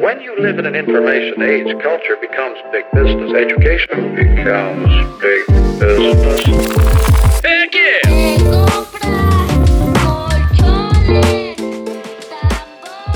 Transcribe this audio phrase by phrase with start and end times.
[0.00, 3.34] When you live in an information age, culture becomes big business.
[3.34, 4.88] Education becomes
[5.20, 5.46] big
[5.78, 6.40] business.
[7.44, 8.00] Heck yeah!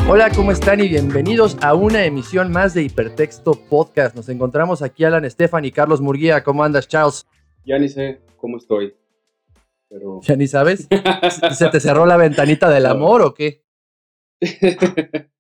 [0.07, 0.81] Hola, ¿cómo están?
[0.81, 4.15] Y bienvenidos a una emisión más de Hipertexto Podcast.
[4.15, 6.45] Nos encontramos aquí Alan Estefan y Carlos Murguía.
[6.45, 7.27] ¿Cómo andas, Charles?
[7.65, 8.95] Ya ni sé cómo estoy.
[9.89, 10.21] Pero.
[10.21, 10.87] ¿Ya ni sabes?
[11.53, 13.65] ¿Se te cerró la ventanita del amor o qué?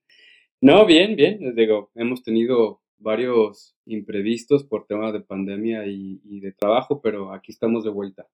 [0.64, 1.38] no, bien, bien.
[1.40, 7.32] Les digo, hemos tenido varios imprevistos por temas de pandemia y, y de trabajo, pero
[7.32, 8.26] aquí estamos de vuelta.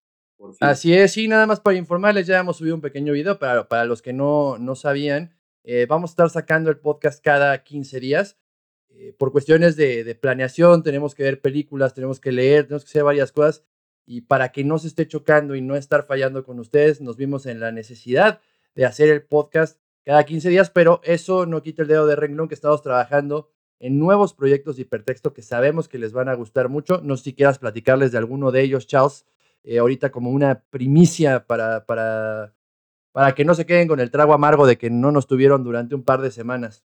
[0.61, 3.85] Así es, sí, nada más para informarles, ya hemos subido un pequeño video para, para
[3.85, 5.35] los que no, no sabían.
[5.65, 8.39] Eh, vamos a estar sacando el podcast cada 15 días.
[8.89, 12.89] Eh, por cuestiones de, de, planeación, tenemos que ver películas, tenemos que leer, tenemos que
[12.89, 13.65] hacer varias cosas.
[14.07, 17.47] Y para que no se esté chocando y no estar fallando con ustedes, nos vimos
[17.47, 18.41] en la necesidad
[18.75, 22.49] de hacer el podcast cada 15 días, pero eso no quita el dedo de renglón
[22.49, 26.69] que estamos trabajando en nuevos proyectos de hipertexto que sabemos que les van a gustar
[26.69, 27.01] mucho.
[27.03, 29.27] No sé si quieras platicarles de alguno de ellos, Charles,
[29.65, 32.55] eh, ahorita como una primicia para, para,
[33.13, 35.95] para que no se queden con el trago amargo de que no nos tuvieron durante
[35.95, 36.85] un par de semanas.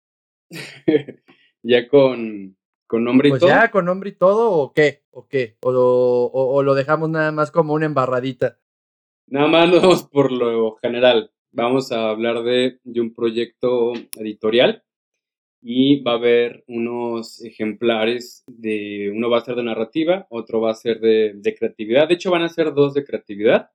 [1.64, 3.50] ya con, con nombre y pues todo.
[3.50, 5.04] ya con nombre y todo, ¿o qué?
[5.12, 5.58] ¿O qué?
[5.62, 8.58] ¿O, o, o lo dejamos nada más como una embarradita?
[9.28, 11.32] Nada más por lo general.
[11.54, 14.84] Vamos a hablar de, un proyecto editorial
[15.62, 20.72] y va a haber unos ejemplares de, uno va a ser de narrativa, otro va
[20.72, 23.70] a ser de, creatividad, de hecho van a ser dos de creatividad,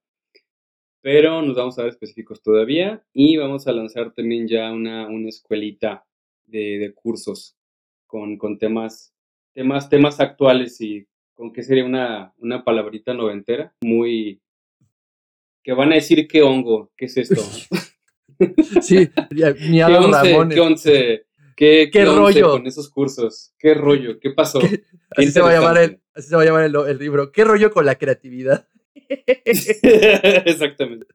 [1.02, 5.28] pero nos vamos a ver específicos todavía y vamos a lanzar también ya una, una
[5.28, 6.06] escuelita
[6.46, 7.58] de, de cursos
[8.06, 9.14] con, con, temas,
[9.52, 14.40] temas, temas actuales y con qué sería una, una palabrita noventera, muy...
[15.66, 17.42] que van a decir qué hongo, qué es esto.
[18.80, 20.54] sí, mi ¿Qué once, Ramones.
[20.54, 21.26] ¿Qué once?
[21.56, 23.52] ¿Qué, qué, qué rollo con esos cursos?
[23.58, 24.20] ¿Qué rollo?
[24.20, 24.60] ¿Qué pasó?
[24.60, 27.32] ¿Qué, así, se va a llamar el, así se va a llamar el, el, libro.
[27.32, 28.68] ¿Qué rollo con la creatividad?
[29.44, 31.06] Exactamente.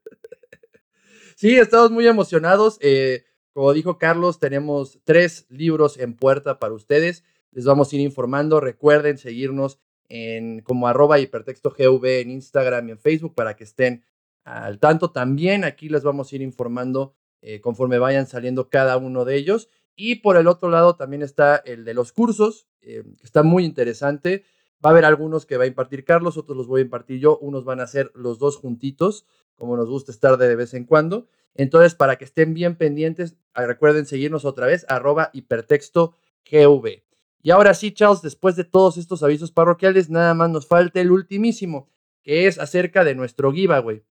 [1.38, 2.78] Sí, estamos muy emocionados.
[2.82, 3.24] Eh,
[3.54, 7.24] como dijo Carlos, tenemos tres libros en puerta para ustedes.
[7.52, 8.60] Les vamos a ir informando.
[8.60, 9.80] Recuerden seguirnos
[10.10, 14.04] en como arroba hipertexto GV en Instagram y en Facebook para que estén
[14.44, 15.12] al tanto.
[15.12, 19.70] También aquí les vamos a ir informando eh, conforme vayan saliendo cada uno de ellos.
[19.96, 23.66] Y por el otro lado también está el de los cursos, eh, que está muy
[23.66, 24.44] interesante.
[24.84, 27.38] Va a haber algunos que va a impartir Carlos, otros los voy a impartir yo,
[27.38, 29.26] unos van a ser los dos juntitos,
[29.56, 31.28] como nos gusta estar de vez en cuando.
[31.54, 36.16] Entonces, para que estén bien pendientes, ah, recuerden seguirnos otra vez, arroba hipertexto
[36.50, 37.04] GV.
[37.44, 41.12] Y ahora sí, Charles, después de todos estos avisos parroquiales, nada más nos falta el
[41.12, 41.90] ultimísimo,
[42.24, 44.04] que es acerca de nuestro giveaway.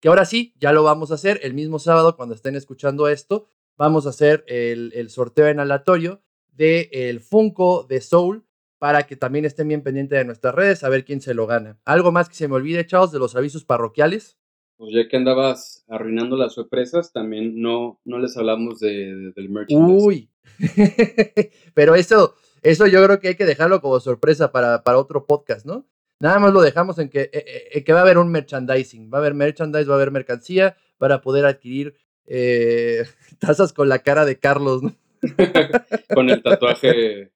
[0.00, 3.48] Que ahora sí, ya lo vamos a hacer el mismo sábado cuando estén escuchando esto
[3.76, 6.20] vamos a hacer el, el sorteo en aleatorio
[6.52, 8.44] del el Funko de Soul
[8.78, 11.78] para que también estén bien pendientes de nuestras redes a ver quién se lo gana.
[11.84, 14.36] ¿Algo más que se me olvide, chavos, de los avisos parroquiales?
[14.76, 19.48] Pues ya que andabas arruinando las sorpresas, también no, no les hablamos de, de, del
[19.48, 20.06] merchandising.
[20.06, 20.30] Uy,
[21.74, 25.66] pero eso, eso yo creo que hay que dejarlo como sorpresa para, para otro podcast,
[25.66, 25.84] ¿no?
[26.20, 29.20] Nada más lo dejamos en que, en que va a haber un merchandising, va a
[29.20, 31.94] haber merchandise, va a haber mercancía para poder adquirir
[32.26, 33.04] eh,
[33.38, 34.94] tazas con la cara de Carlos, ¿no?
[36.14, 37.32] con el tatuaje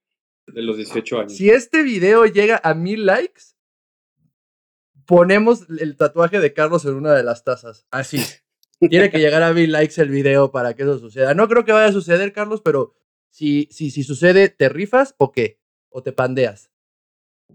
[0.46, 1.36] de los 18 años.
[1.36, 3.42] Si este video llega a mil likes,
[5.06, 7.86] ponemos el tatuaje de Carlos en una de las tazas.
[7.90, 8.18] Así.
[8.80, 11.34] Tiene que llegar a mil likes el video para que eso suceda.
[11.34, 12.94] No creo que vaya a suceder, Carlos, pero
[13.30, 15.60] si, si, si sucede, ¿te rifas o qué?
[15.88, 16.71] ¿O te pandeas?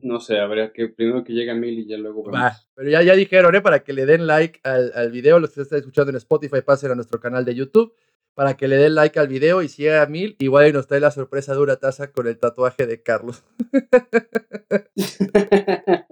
[0.02, 2.70] No sé, habría que primero que llegue a mil y ya luego vemos.
[2.76, 3.62] Pero ya, ya dijeron, ¿eh?
[3.62, 6.92] Para que le den like al, al video, los que están escuchando en Spotify, pasen
[6.92, 7.96] a nuestro canal de YouTube,
[8.38, 11.00] para que le den like al video y si llega a mil, igual nos trae
[11.00, 13.44] la sorpresa de una taza con el tatuaje de Carlos.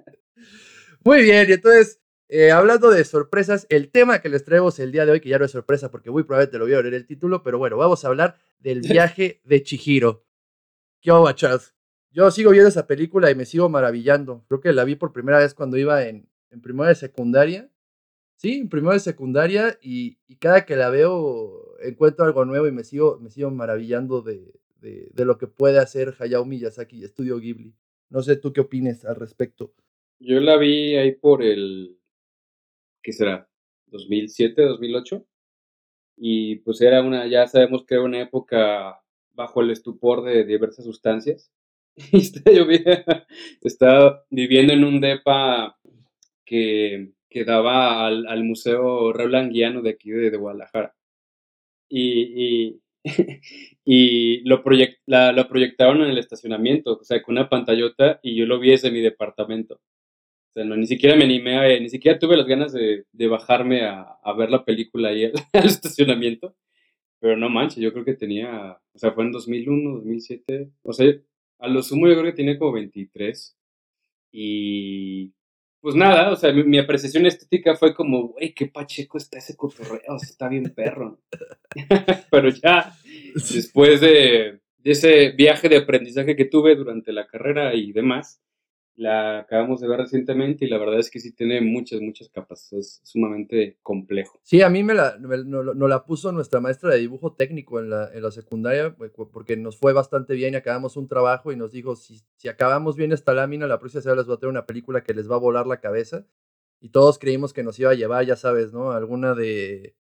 [1.04, 5.06] Muy bien, y entonces, eh, hablando de sorpresas, el tema que les traemos el día
[5.06, 7.06] de hoy, que ya no es sorpresa porque muy probablemente lo voy a leer el
[7.06, 10.26] título, pero bueno, vamos a hablar del viaje de Chihiro.
[11.02, 11.75] ¿Qué onda, Charles?
[12.16, 14.46] Yo sigo viendo esa película y me sigo maravillando.
[14.48, 17.70] Creo que la vi por primera vez cuando iba en, en primera de secundaria.
[18.38, 22.72] Sí, en primera de secundaria y, y, cada que la veo encuentro algo nuevo y
[22.72, 27.04] me sigo, me sigo maravillando de, de, de, lo que puede hacer Hayao Miyazaki y
[27.04, 27.74] Estudio Ghibli.
[28.10, 29.74] No sé tú qué opines al respecto.
[30.20, 31.98] Yo la vi ahí por el,
[33.02, 33.50] ¿qué será?
[33.88, 35.26] 2007, 2008.
[36.16, 39.02] Y pues era una, ya sabemos que era una época
[39.34, 41.52] bajo el estupor de diversas sustancias.
[42.12, 42.66] yo
[43.62, 45.78] estaba viviendo en un depa
[46.46, 50.94] que, que daba al, al Museo Raúl Anguiano de aquí de, de Guadalajara.
[51.90, 52.82] Y, y,
[53.86, 58.60] y lo, lo proyectaron en el estacionamiento, o sea, con una pantallota y yo lo
[58.60, 59.76] vi desde mi departamento.
[59.76, 63.28] O sea, no, ni siquiera me animé, a, ni siquiera tuve las ganas de, de
[63.28, 66.56] bajarme a, a, ver la película ahí al, estacionamiento.
[67.20, 71.14] Pero no manches, yo creo que tenía, o sea, fue en 2001, 2007, o sea,
[71.60, 73.58] a lo sumo yo creo que tenía como 23.
[74.32, 75.32] Y
[75.86, 80.16] pues nada, o sea, mi, apreciación estética fue como, güey, qué pacheco está ese cotorreo,
[80.22, 81.20] está bien perro.
[82.32, 82.92] Pero ya,
[83.36, 88.42] después de, de, ese viaje de aprendizaje que tuve durante la carrera y demás,
[88.98, 92.72] la acabamos de ver recientemente y la verdad es que sí tiene muchas, muchas capas.
[92.74, 94.40] Es sumamente complejo.
[94.44, 98.10] Sí, a mí me la, nos, la puso nuestra maestra de dibujo técnico en la,
[98.14, 101.96] en la secundaria porque nos fue bastante bien y acabamos un trabajo y nos dijo,
[101.96, 105.14] si, si acabamos bien esta lámina, la próxima semana voy a tener una película que
[105.14, 106.26] les va a volar la cabeza.
[106.80, 108.92] Y todos creímos que nos iba a llevar, ya sabes, ¿no?
[108.92, 109.96] Alguna de,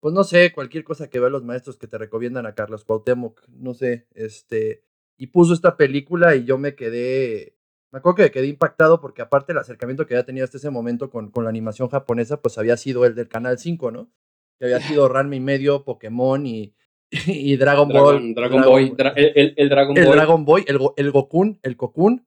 [0.00, 3.46] pues no sé, cualquier cosa que vean los maestros que te recomiendan a Carlos Cuauhtémoc,
[3.48, 4.84] no sé, este,
[5.16, 7.55] y puso esta película y yo me quedé
[7.92, 11.10] me acuerdo que quedé impactado porque aparte el acercamiento que había tenido hasta ese momento
[11.10, 14.10] con, con la animación japonesa, pues había sido el del Canal 5, ¿no?
[14.58, 16.74] Que había sido Ranma y medio, Pokémon y,
[17.10, 18.34] y Dragon, Ball.
[18.34, 20.04] Dragon, Boy, el, el, Dragon Boy.
[20.04, 22.26] El Dragon Boy, el, el Gokun, el Kokun.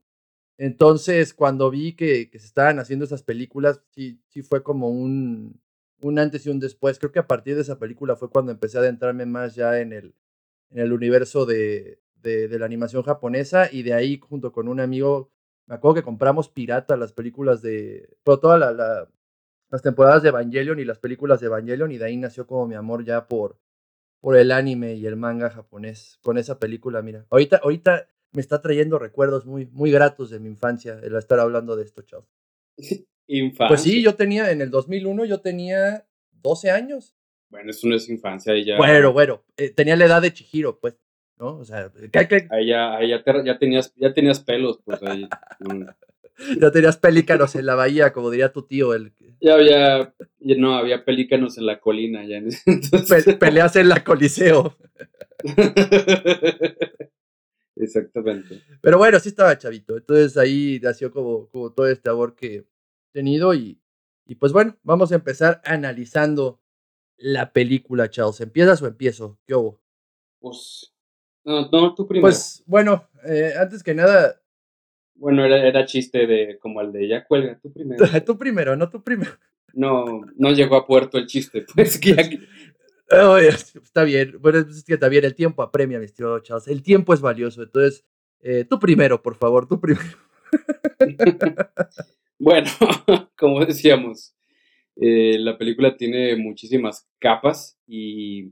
[0.57, 5.61] Entonces, cuando vi que, que, se estaban haciendo esas películas, sí, sí fue como un,
[6.01, 6.99] un antes y un después.
[6.99, 9.93] Creo que a partir de esa película fue cuando empecé a adentrarme más ya en
[9.93, 10.15] el,
[10.71, 14.81] en el universo de, de, de la animación japonesa y de ahí, junto con un
[14.81, 15.31] amigo,
[15.69, 18.09] me acuerdo que compramos pirata las películas de.
[18.23, 18.75] todas
[19.69, 22.73] las temporadas de Evangelion y las películas de Evangelion, y de ahí nació como mi
[22.73, 23.59] amor ya por,
[24.19, 26.17] por el anime y el manga japonés.
[26.23, 27.27] Con esa película, mira.
[27.29, 31.75] Ahorita, ahorita me está trayendo recuerdos muy, muy gratos de mi infancia el estar hablando
[31.75, 32.27] de esto, chao.
[33.27, 33.67] Infancia.
[33.67, 37.15] Pues sí, yo tenía, en el 2001 yo tenía 12 años.
[37.51, 38.77] Bueno, eso no es infancia y ya.
[38.77, 40.95] Bueno, bueno, eh, tenía la edad de Chihiro, pues.
[41.39, 41.57] ¿No?
[41.57, 45.27] O sea, ¿qué, Ahí, ya, ya, ya, tenías, ya tenías pelos, pues ahí.
[46.59, 48.93] ya tenías pelícanos en la bahía, como diría tu tío.
[48.93, 49.13] El...
[49.41, 53.35] Ya había, no, había pelícanos en la colina ya en entonces.
[53.35, 54.75] peleas en la coliseo.
[57.75, 58.61] Exactamente.
[58.81, 59.95] Pero bueno, sí estaba chavito.
[59.95, 62.65] Entonces ahí nació como, como todo este amor que he
[63.13, 63.79] tenido y,
[64.25, 66.59] y pues bueno, vamos a empezar analizando
[67.15, 68.41] la película, Charles.
[68.41, 69.39] ¿Empiezas o empiezo?
[69.45, 69.81] ¿Qué hubo?
[70.39, 70.93] Pues
[71.49, 72.27] no, no, tú primero.
[72.27, 74.39] Pues bueno, eh, antes que nada.
[75.15, 78.05] Bueno, era, era chiste de como el de ya cuelga, tú primero.
[78.25, 79.31] tú primero, no tú primero.
[79.73, 82.39] No, no llegó a puerto el chiste, pues que
[83.83, 86.67] está bien, bueno, es que también el tiempo apremia, mi estimado Charles.
[86.67, 88.05] El tiempo es valioso, entonces,
[88.41, 90.05] eh, tú primero, por favor, tú primero.
[92.39, 92.69] bueno,
[93.35, 94.35] como decíamos,
[94.95, 98.51] eh, la película tiene muchísimas capas y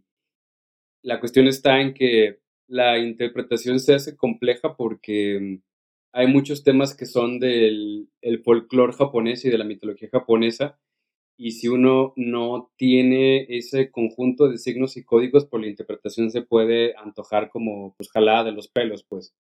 [1.04, 5.60] la cuestión está en que la interpretación se hace compleja porque
[6.12, 10.80] hay muchos temas que son del el folclore japonés y de la mitología japonesa,
[11.38, 16.32] y si uno no tiene ese conjunto de signos y códigos, por pues, la interpretación
[16.32, 19.36] se puede antojar como pues jalada de los pelos, pues.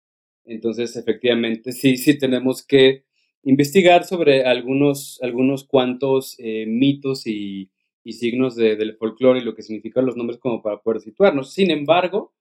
[0.43, 3.05] Entonces, efectivamente, sí, sí tenemos que
[3.43, 7.71] investigar sobre algunos, algunos cuantos eh, mitos y,
[8.03, 11.53] y signos de, del folclore y lo que significan los nombres como para poder situarnos.
[11.53, 12.33] Sin embargo,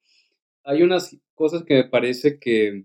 [0.65, 2.85] hay unas cosas que me parece que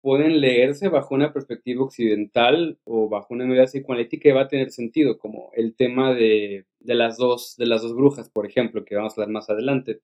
[0.00, 4.70] pueden leerse bajo una perspectiva occidental o bajo una medida psicoanalítica y va a tener
[4.70, 9.12] sentido, como el tema de, las dos, de las dos brujas, por ejemplo, que vamos
[9.12, 10.00] a hablar más adelante.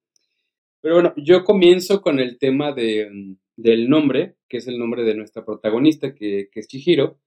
[0.81, 5.15] Pero bueno, yo comienzo con el tema de, del nombre, que es el nombre de
[5.15, 7.21] nuestra protagonista, que, que es Chihiro,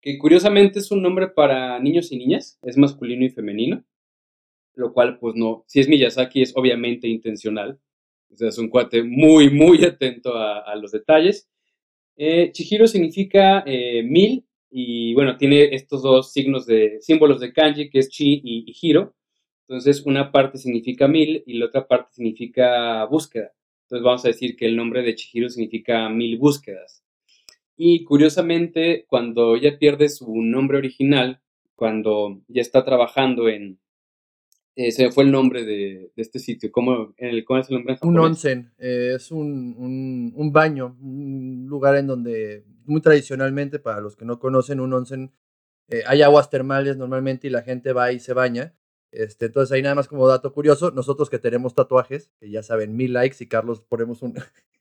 [0.00, 3.84] que curiosamente es un nombre para niños y niñas, es masculino y femenino,
[4.74, 7.78] lo cual pues no, si es Miyazaki es obviamente intencional,
[8.32, 11.48] o sea, es un cuate muy, muy atento a, los detalles.
[12.16, 17.90] Eh, Chihiro significa eh, mil y bueno, tiene estos dos signos de símbolos de kanji
[17.90, 19.14] que es chi y, y hiro.
[19.68, 23.52] Entonces, una parte significa mil y la otra parte significa búsqueda.
[23.84, 27.04] Entonces, vamos a decir que el nombre de Chihiro significa mil búsquedas.
[27.76, 31.40] Y curiosamente, cuando ella pierde su nombre original,
[31.74, 33.78] cuando ya está trabajando en,
[34.74, 36.70] ese fue el nombre de, este sitio.
[36.72, 38.72] ¿Cómo, el, ¿Cómo, es el nombre Un onsen.
[38.78, 44.38] Eh, es un, un, baño, un lugar en donde, muy tradicionalmente, para los que no
[44.38, 45.32] conocen, un onsen,
[45.88, 48.74] eh, hay aguas termales normalmente y la gente va y se baña.
[49.10, 52.96] Este, entonces ahí nada más como dato curioso, nosotros que tenemos tatuajes, que ya saben,
[52.96, 54.32] mil likes y Carlos ponemos un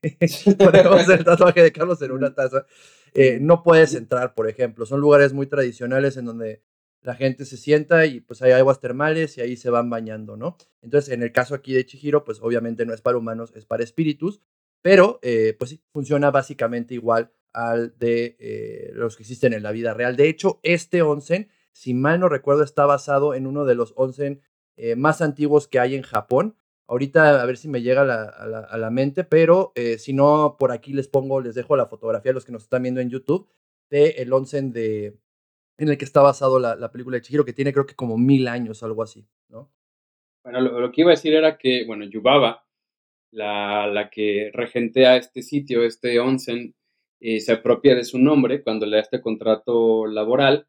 [0.58, 2.66] ponemos el tatuaje de Carlos en una taza,
[3.14, 4.86] eh, no puedes entrar, por ejemplo.
[4.86, 6.62] Son lugares muy tradicionales en donde
[7.02, 10.58] la gente se sienta y pues hay aguas termales y ahí se van bañando, ¿no?
[10.82, 13.84] Entonces, en el caso aquí de Chihiro, pues obviamente no es para humanos, es para
[13.84, 14.42] espíritus,
[14.82, 19.94] pero eh, pues funciona básicamente igual al de eh, los que existen en la vida
[19.94, 20.16] real.
[20.16, 24.42] De hecho, este onsen, si mal no recuerdo, está basado en uno de los onsen
[24.78, 26.56] eh, más antiguos que hay en Japón.
[26.88, 31.08] Ahorita a ver si me llega a la, mente, pero si no, por aquí les
[31.08, 33.48] pongo, les dejo la fotografía a los que nos están viendo en YouTube
[33.90, 35.18] de el onsen de,
[35.84, 38.48] en el que está basado la, película de Chihiro, que tiene creo que como mil
[38.48, 39.72] años, algo así, ¿no?
[40.44, 42.66] Bueno, lo, que iba a decir era que, bueno, Yubaba,
[43.32, 46.76] la, la que regentea este sitio, este onsen,
[47.20, 50.68] eh, se apropia de su nombre cuando le da este contrato laboral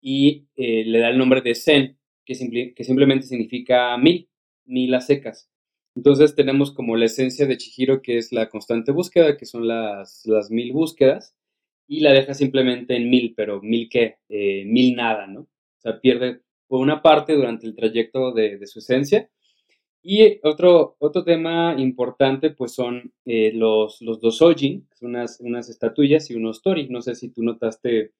[0.00, 4.28] y eh, le da el nombre de Zen, que, que simplemente significa mil,
[4.64, 5.50] mil a secas.
[5.96, 10.24] Entonces tenemos como la esencia de Chihiro, que es la constante búsqueda, que son las,
[10.26, 11.34] las mil búsquedas,
[11.90, 15.40] y la deja simplemente en mil, pero mil qué, eh, mil nada, ¿no?
[15.40, 19.28] O sea, pierde por una parte durante el trayecto de, de su esencia
[20.00, 26.30] y otro, otro tema importante, pues son eh, los, los dos ojin, unas, unas estatuillas
[26.30, 26.88] y unos tori.
[26.88, 28.12] No sé si tú notaste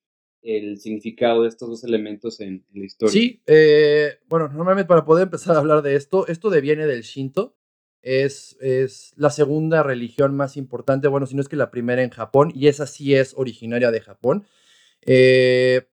[0.43, 3.13] el significado de estos dos elementos en, la historia.
[3.13, 7.55] Sí, eh, bueno, normalmente para poder empezar a hablar de esto, esto deviene del Shinto.
[8.03, 12.11] Es, es la segunda religión más importante, bueno, si no es que la primera en
[12.11, 14.47] Japón, y esa sí es originaria de Japón.
[15.03, 15.87] Eh,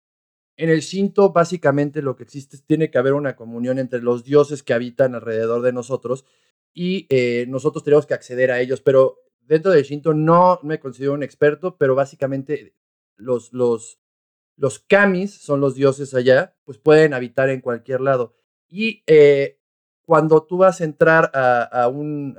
[0.56, 4.24] en el Shinto, básicamente lo que existe es tiene que haber una comunión entre los
[4.24, 6.24] dioses que habitan alrededor de nosotros
[6.72, 8.80] y eh, nosotros tenemos que acceder a ellos.
[8.80, 12.74] Pero dentro del Shinto no me considero un experto, pero básicamente
[13.16, 14.00] los, los,
[14.56, 18.36] los kamis son los dioses allá, pues pueden habitar en cualquier lado.
[18.68, 19.60] Y eh,
[20.04, 22.36] cuando tú vas a entrar a, un,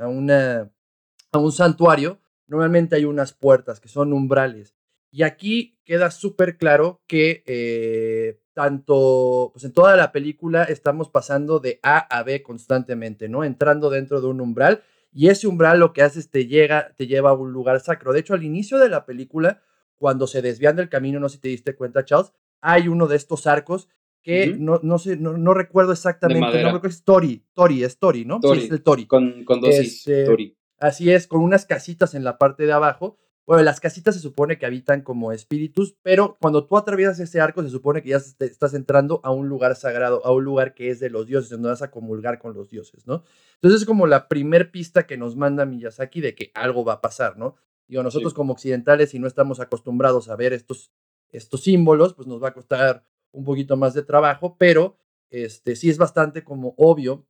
[1.52, 4.76] santuario, normalmente hay unas puertas que son umbrales.
[5.12, 11.60] Y aquí queda súper claro que eh, tanto, pues en toda la película estamos pasando
[11.60, 13.44] de A a B constantemente, ¿no?
[13.44, 17.08] Entrando dentro de un umbral y ese umbral lo que hace es te, llega, te
[17.08, 18.12] lleva a un lugar sacro.
[18.12, 19.62] De hecho, al inicio de la película,
[19.96, 23.16] cuando se desvían del camino, no sé si te diste cuenta, Charles, hay uno de
[23.16, 23.88] estos arcos
[24.26, 28.26] que no, no, sé, no, recuerdo exactamente, no creo que es Tori, Tori, es Tori,
[28.26, 28.40] ¿no?
[28.42, 29.06] Sí, es el Tori.
[29.06, 30.58] Con, con dos este, Tori.
[30.80, 34.58] Así es, con unas casitas en la parte de abajo bueno, las casitas se supone
[34.58, 38.74] que habitan como espíritus, pero cuando tú atraviesas ese arco se supone que ya estás
[38.74, 41.84] entrando a un lugar sagrado, a un lugar que es de los dioses, donde vas
[41.84, 43.24] a comulgar con los dioses, ¿no?
[43.56, 47.02] Entonces es como la primer pista que nos manda Miyazaki de que algo va a
[47.02, 47.56] pasar, ¿no?
[47.88, 50.92] Digo, nosotros como occidentales, si no estamos acostumbrados a ver estos,
[51.30, 53.06] estos símbolos, pues nos va a costar
[53.36, 54.98] un poquito más de trabajo, pero
[55.30, 57.26] este, sí es bastante como obvio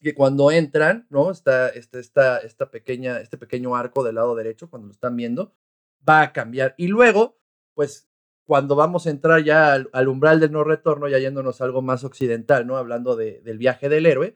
[0.00, 1.30] que cuando entran, ¿no?
[1.30, 5.54] Está, este, esta, esta pequeña, este pequeño arco del lado derecho, cuando lo están viendo,
[6.08, 6.74] va a cambiar.
[6.76, 7.38] Y luego,
[7.74, 8.08] pues,
[8.44, 12.04] cuando vamos a entrar ya al, umbral del no retorno, ya yéndonos a algo más
[12.04, 12.76] occidental, ¿no?
[12.76, 14.34] Hablando del viaje del héroe,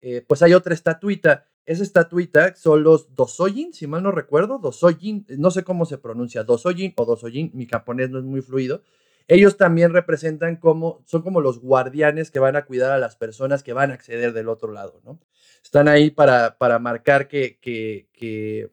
[0.00, 1.48] eh, pues hay otra estatuita.
[1.66, 6.44] Esa estatuita son los Dosojin, si mal no recuerdo, Dosojin, no sé cómo se pronuncia,
[6.44, 8.82] Dosojin o Dosojin, mi japonés no es muy fluido,
[9.28, 13.62] ellos también representan como, son como los guardianes que van a cuidar a las personas
[13.62, 15.20] que van a acceder del otro lado, ¿no?
[15.62, 18.72] Están ahí para, para marcar que, que, que,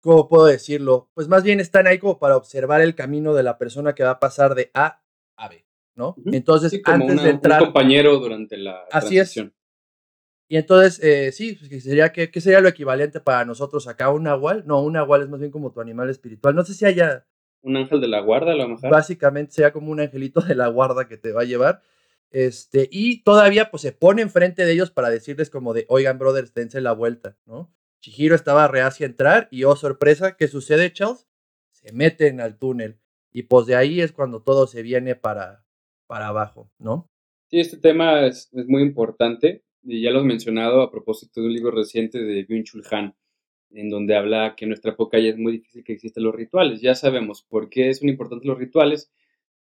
[0.00, 1.10] ¿cómo puedo decirlo?
[1.12, 4.12] Pues más bien están ahí como para observar el camino de la persona que va
[4.12, 5.02] a pasar de A
[5.36, 6.16] a B, ¿no?
[6.32, 7.60] Entonces, antes de entrar...
[7.60, 9.36] Un compañero durante la Así es.
[10.50, 14.08] Y entonces, eh, sí, pues, sería, ¿qué, ¿qué, sería lo equivalente para nosotros acá?
[14.08, 14.64] ¿Un nahual?
[14.66, 16.54] No, un nahual es más bien como tu animal espiritual.
[16.54, 17.26] No sé si haya
[17.62, 18.90] un ángel de la guarda, a lo mejor.
[18.90, 21.82] Básicamente sea como un angelito de la guarda que te va a llevar.
[22.30, 26.52] Este, y todavía pues se pone enfrente de ellos para decirles como de, oigan, brothers,
[26.52, 27.72] dense la vuelta, ¿no?
[28.00, 31.26] Chihiro estaba reacia a entrar y, oh sorpresa, ¿qué sucede, Charles?
[31.72, 33.00] Se meten al túnel.
[33.32, 35.64] Y pues de ahí es cuando todo se viene para,
[36.06, 37.10] para abajo, ¿no?
[37.50, 41.46] Sí, este tema es, es muy importante y ya lo he mencionado a propósito de
[41.46, 43.14] un libro reciente de Byung-Chul Han
[43.70, 46.80] en donde habla que en nuestra época ya es muy difícil que existan los rituales.
[46.80, 49.10] Ya sabemos por qué son importantes los rituales,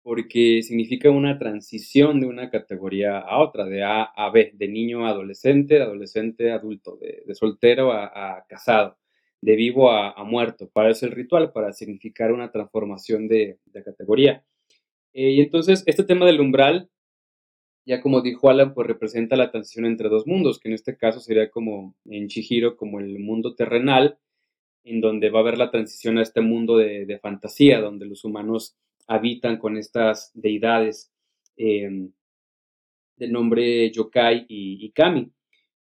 [0.03, 5.05] porque significa una transición de una categoría a otra, de A a B, de niño
[5.05, 8.97] a adolescente, de adolescente a adulto, de, soltero a, casado,
[9.41, 10.69] de vivo a, muerto.
[10.69, 14.43] Para eso el ritual, para significar una transformación de, categoría.
[15.13, 16.89] Eh, y entonces, este tema del umbral
[17.85, 21.19] ya como dijo Alan, pues representa la transición entre dos mundos, que en este caso
[21.19, 24.19] sería como en Chihiro, como el mundo terrenal,
[24.83, 28.75] en donde va a haber la transición a este mundo de, fantasía, donde los humanos
[29.07, 31.11] habitan con estas deidades
[31.57, 32.11] em,
[33.17, 35.31] del nombre yokai y, kami.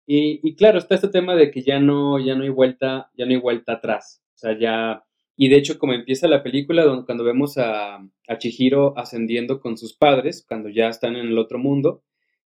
[0.05, 3.31] Y, claro, está este tema de que ya no, ya no hay vuelta, ya no
[3.31, 4.23] hay vuelta atrás.
[4.35, 5.03] O sea, ya
[5.37, 9.77] Y de hecho, como empieza la película, donde, cuando vemos a, a Chihiro ascendiendo con
[9.77, 12.03] sus padres, cuando ya están en el otro mundo,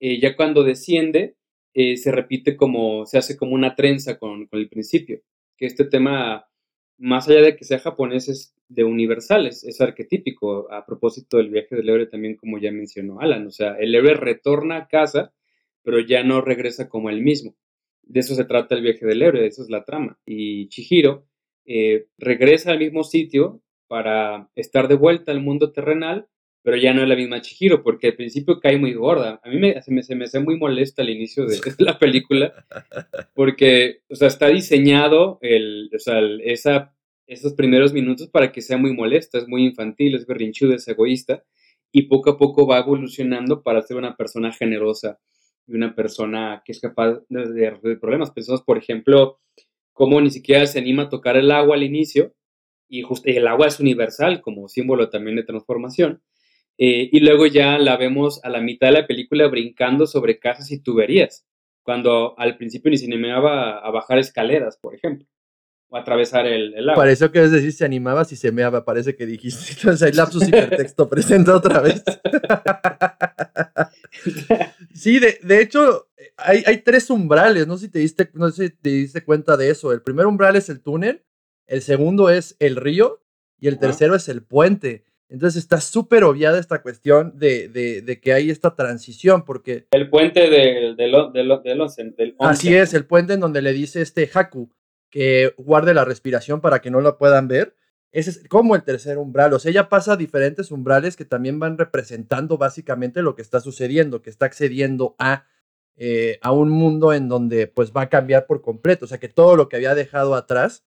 [0.01, 1.37] eh, ya cuando desciende,
[1.75, 5.23] eh, se repite como, se hace como una trenza con, el principio.
[5.57, 6.47] Que este tema,
[6.99, 10.71] más allá de que sea japonés, es de universales, es arquetípico.
[10.73, 14.15] A propósito del viaje del héroe también, como ya mencionó Alan, o sea, el héroe
[14.15, 15.33] retorna a casa,
[15.83, 17.55] pero ya no regresa como él mismo.
[18.03, 20.19] De eso se trata el viaje del héroe, eso es la trama.
[20.27, 21.27] Y Chihiro
[21.67, 26.29] eh, regresa al mismo sitio para estar de vuelta al mundo terrenal,
[26.63, 29.41] pero ya no es la misma Chihiro, porque al principio cae muy gorda.
[29.43, 32.53] A mí me, se, me, se me hace muy molesta al inicio de, la película,
[33.35, 36.95] porque, o sea, está diseñado el, o sea, esa,
[37.27, 41.45] esos primeros minutos para que sea muy molesta, es muy infantil, es berrinchuda, es egoísta,
[41.91, 45.19] y poco a poco va evolucionando para ser una persona generosa
[45.67, 48.31] y una persona que es capaz de resolver problemas.
[48.31, 49.41] Pensamos, por ejemplo,
[49.93, 52.35] cómo ni siquiera se anima a tocar el agua al inicio,
[52.89, 56.23] y justo el agua es universal como símbolo también de transformación,
[56.79, 60.71] eh, y luego ya la vemos a la mitad de la película brincando sobre casas
[60.71, 61.47] y tuberías,
[61.83, 65.27] cuando al principio ni se animaba a bajar escaleras, por ejemplo,
[65.89, 67.03] o atravesar el, el agua.
[67.03, 69.73] Pareció que es decir, se animaba si se meaba, parece que dijiste.
[69.77, 72.03] Entonces hay lapsus hipertexto, presenta otra vez.
[74.95, 76.09] sí, de, de hecho,
[76.45, 79.57] hay, hay, tres umbrales, no sé, si te diste, no sé si te diste cuenta
[79.57, 79.93] de eso.
[79.93, 81.23] El primer umbral es el túnel,
[81.67, 83.23] el segundo es el río
[83.59, 85.05] y el tercero es el puente.
[85.29, 89.87] Entonces está súper obviada esta cuestión de, de, de, que hay esta transición, porque...
[89.93, 91.43] El puente del de, de,
[92.13, 94.71] del Así es, el puente en donde le dice este Haku
[95.09, 97.77] que guarde la respiración para que no lo puedan ver.
[98.13, 99.55] Ese es como el tercer umbral.
[99.55, 103.61] O sea, ella pasa a diferentes umbrales que también van representando básicamente lo que está
[103.61, 105.47] sucediendo, que está accediendo a
[105.97, 109.29] eh, a un mundo en donde pues va a cambiar por completo, o sea que
[109.29, 110.85] todo lo que había dejado atrás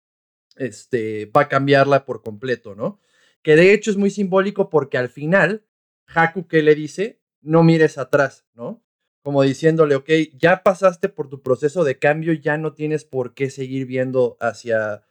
[0.57, 2.99] este, va a cambiarla por completo, ¿no?
[3.43, 5.65] Que de hecho es muy simbólico porque al final,
[6.07, 8.83] Haku que le dice, no mires atrás, ¿no?
[9.23, 13.51] Como diciéndole, ok, ya pasaste por tu proceso de cambio, ya no tienes por qué
[13.51, 15.07] seguir viendo hacia,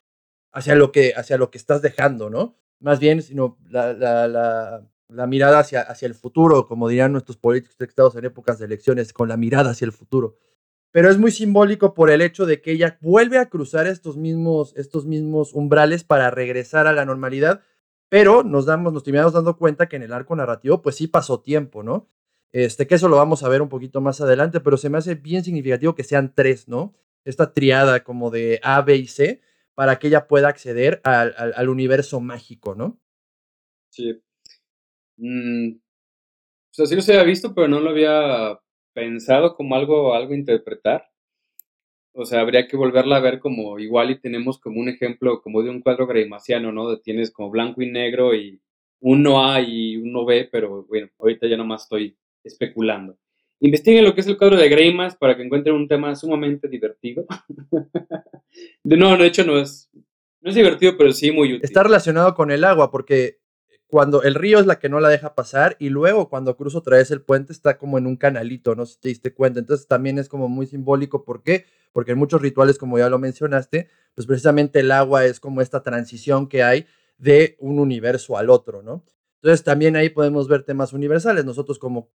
[0.52, 2.58] hacia, lo, que, hacia lo que estás dejando, ¿no?
[2.80, 7.38] Más bien, sino la, la, la la mirada hacia, hacia el futuro, como dirían nuestros
[7.38, 10.38] políticos textados en épocas de elecciones, con la mirada hacia el futuro.
[10.92, 14.74] Pero es muy simbólico por el hecho de que ella vuelve a cruzar estos mismos,
[14.76, 17.62] estos mismos umbrales para regresar a la normalidad,
[18.10, 21.42] pero nos damos, nos terminamos dando cuenta que en el arco narrativo, pues sí pasó
[21.42, 22.10] tiempo, ¿no?
[22.52, 25.16] Este, que eso lo vamos a ver un poquito más adelante, pero se me hace
[25.16, 26.94] bien significativo que sean tres, ¿no?
[27.26, 29.42] Esta triada como de A, B y C,
[29.74, 33.00] para que ella pueda acceder al, al, al universo mágico, ¿no?
[33.90, 34.22] Sí,
[35.18, 38.60] Mm, o sea, sí los había visto, pero no lo había
[38.94, 41.08] pensado como algo, algo a interpretar.
[42.14, 45.64] O sea, habría que volverla a ver como igual y tenemos como un ejemplo como
[45.64, 46.90] de un cuadro greimaciano, ¿no?
[46.90, 48.62] De tienes como blanco y negro y
[49.00, 53.18] uno A y uno B, pero bueno, ahorita ya nomás estoy especulando.
[53.60, 57.26] Investiguen lo que es el cuadro de Greimas para que encuentren un tema sumamente divertido.
[58.84, 59.90] de, no, de hecho no es,
[60.42, 61.64] no es divertido, pero sí muy útil.
[61.64, 63.40] Está relacionado con el agua, porque
[63.94, 66.98] cuando el río es la que no la deja pasar y luego cuando cruzo otra
[66.98, 69.60] vez el puente está como en un canalito, no si te diste cuenta.
[69.60, 71.24] Entonces también es como muy simbólico.
[71.24, 71.68] ¿Por qué?
[71.92, 75.84] Porque en muchos rituales, como ya lo mencionaste, pues precisamente el agua es como esta
[75.84, 76.88] transición que hay
[77.20, 79.06] de un universo al otro, ¿no?
[79.44, 81.46] Entonces también ahí podemos ver temas universales.
[81.46, 82.10] Nosotros como,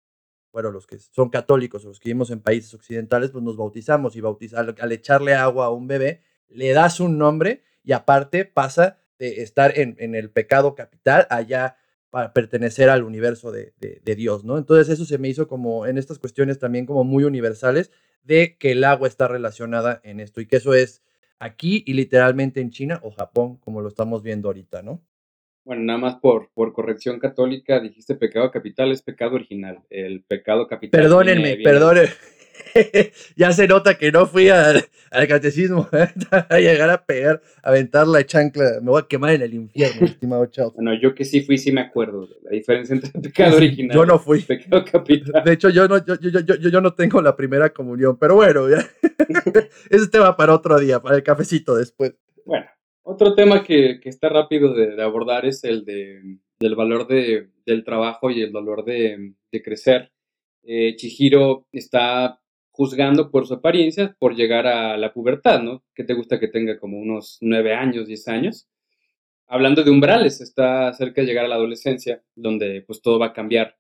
[0.50, 4.16] bueno, los que son católicos o los que vivimos en países occidentales, pues nos bautizamos
[4.16, 8.98] y bautizar, al echarle agua a un bebé, le das un nombre y aparte pasa
[9.18, 11.76] de estar en, en, el pecado capital allá
[12.10, 14.58] para pertenecer al universo de, de, de, Dios, ¿no?
[14.58, 17.90] Entonces eso se me hizo como en estas cuestiones también como muy universales
[18.22, 21.02] de que el agua está relacionada en esto y que eso es
[21.38, 25.02] aquí y literalmente en China o Japón, como lo estamos viendo ahorita, ¿no?
[25.64, 29.82] Bueno, nada más por, por corrección católica, dijiste pecado capital, es pecado original.
[29.90, 30.98] El pecado capital.
[30.98, 32.08] Perdónenme, perdónenme.
[33.36, 35.88] ya se nota que no fui al, al catecismo
[36.30, 38.80] a llegar a pegar, a aventar la chancla.
[38.80, 40.72] Me voy a quemar en el infierno, estimado chao.
[40.72, 43.96] Bueno, yo que sí fui, sí me acuerdo de la diferencia entre el pecado original
[43.96, 44.38] yo no fui.
[44.38, 45.44] y el pecado capital.
[45.44, 48.68] De hecho, yo no, yo, yo, yo, yo, no tengo la primera comunión, pero bueno,
[48.68, 48.84] ya.
[49.90, 52.14] ese tema para otro día, para el cafecito después.
[52.44, 52.66] Bueno,
[53.02, 57.48] otro tema que, que está rápido de, de, abordar es el de, del valor de,
[57.64, 60.10] del trabajo y el valor de, de crecer.
[60.62, 62.40] Eh, Chihiro está
[62.78, 65.82] juzgando por su apariencia por llegar a la pubertad, ¿no?
[65.96, 68.68] ¿Qué te gusta que tenga como unos nueve años, diez años?
[69.48, 73.32] Hablando de umbrales, está cerca de llegar a la adolescencia, donde pues todo va a
[73.32, 73.76] cambiar.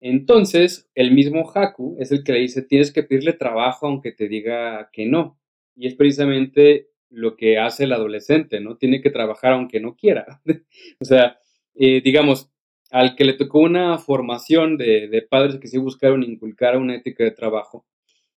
[0.00, 4.26] Entonces, el mismo Haku es el que le dice, tienes que pedirle trabajo aunque te
[4.26, 5.38] diga que no.
[5.76, 8.76] Y es precisamente lo que hace el adolescente, ¿no?
[8.76, 10.42] Tiene que trabajar aunque no quiera.
[11.00, 11.38] o sea,
[11.76, 12.50] eh, digamos,
[12.90, 17.22] al que le tocó una formación de, de, padres que sí buscaron inculcar una ética
[17.22, 17.86] de trabajo,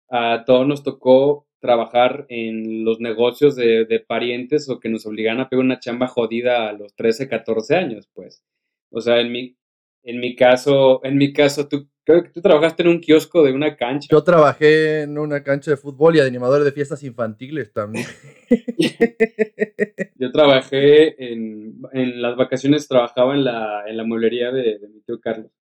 [0.09, 5.39] a todos nos tocó trabajar en los negocios de, de parientes o que nos obligan
[5.39, 8.43] a pegar una chamba jodida a los 13, 14 años, pues.
[8.91, 9.57] O sea, en mi,
[10.03, 13.51] en mi caso, en mi caso, tú Creo que tú trabajaste en un kiosco de
[13.51, 14.07] una cancha.
[14.09, 18.05] Yo trabajé en una cancha de fútbol y animador de fiestas infantiles también.
[20.15, 25.19] Yo trabajé en, en, las vacaciones, trabajaba en la, en la mueblería de, mi tío
[25.19, 25.51] Carlos.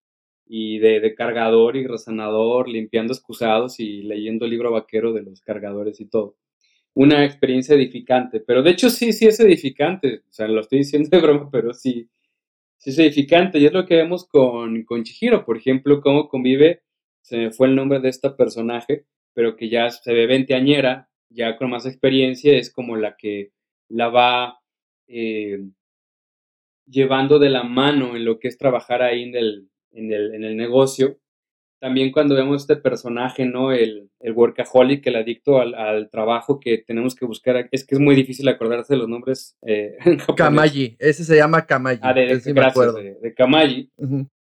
[0.47, 6.01] Y de, cargador y resanador, limpiando excusados y leyendo el libro vaquero de los cargadores
[6.01, 6.37] y todo.
[6.95, 8.41] Una experiencia edificante.
[8.41, 10.23] Pero de hecho sí, sí es edificante.
[10.31, 12.09] O sea, lo estoy diciendo de broma, pero sí,
[12.77, 16.83] sí es edificante y es lo que vemos con, con Chihiro, por ejemplo, cómo convive,
[17.23, 21.57] se me fue el nombre de esta personaje, pero que ya se ve veinteañera, ya
[21.57, 23.53] con más experiencia, es como la que
[23.89, 24.61] la va
[25.09, 25.59] eh,
[26.87, 30.45] llevando de la mano en lo que es trabajar ahí en el, en el, en
[30.45, 31.19] el negocio
[31.79, 33.73] también cuando vemos este personaje, ¿no?
[33.73, 37.69] El, el workaholic, el adicto al, al, trabajo que tenemos que buscar.
[37.71, 39.57] Es que es muy difícil acordarse de los nombres.
[39.63, 39.97] Eh,
[40.37, 42.01] Kamaji, ese se llama Kamaji.
[42.03, 43.91] Ah, de, sí gracias, de, de, Kamaji.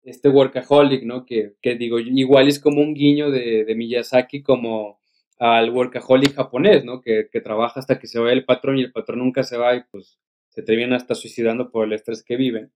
[0.03, 1.25] Este workaholic, ¿no?
[1.25, 4.99] Que, que, digo, igual es como un guiño de, de Miyazaki como
[5.39, 7.01] al workaholic japonés, ¿no?
[7.01, 9.75] Que, que, trabaja hasta que se va el patrón y el patrón nunca se va
[9.75, 12.71] y pues se terminan hasta suicidando por el estrés que viven.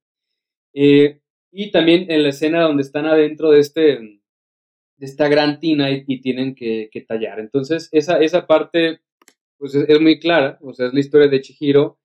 [0.73, 1.19] Eh,
[1.52, 4.20] y también en la escena donde están adentro de este
[5.00, 7.40] de esta gran tina y, tienen que, tallar.
[7.40, 9.00] Entonces, esa, esa parte
[9.58, 11.98] pues es, muy clara, o sea, es la historia de Chihiro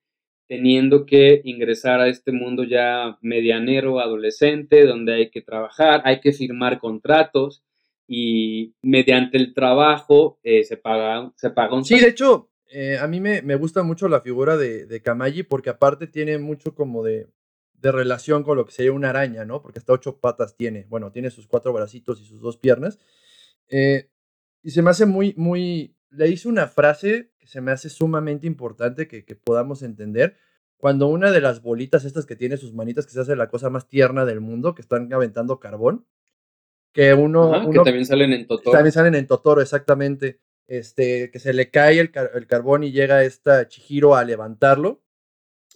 [0.47, 6.33] teniendo que ingresar a este mundo ya medianero, adolescente, donde hay que trabajar, hay que
[6.33, 7.65] firmar contratos
[8.07, 11.85] y mediante el trabajo eh, se, paga, se paga un...
[11.85, 15.45] Sí, de hecho, eh, a mí me, me, gusta mucho la figura de, de Kamaji
[15.45, 17.27] porque aparte tiene mucho como de,
[17.85, 19.61] de relación con lo que sería una araña, ¿no?
[19.61, 20.87] Porque hasta ocho patas tiene.
[20.89, 22.99] Bueno, tiene sus cuatro bracitos y sus dos piernas.
[23.69, 24.09] Eh,
[24.63, 25.95] y se me hace muy, muy...
[26.09, 30.39] Le hice una frase que se me hace sumamente importante que, que, podamos entender.
[30.79, 33.69] Cuando una de las bolitas estas que tiene sus manitas, que se hace la cosa
[33.69, 36.07] más tierna del mundo, que están aventando carbón,
[36.95, 37.71] que uno...
[37.71, 38.73] que también salen en Totoro.
[38.73, 40.41] También salen en Totoro, exactamente.
[40.67, 45.03] Este, que se le cae el, el carbón y llega esta Chihiro a levantarlo.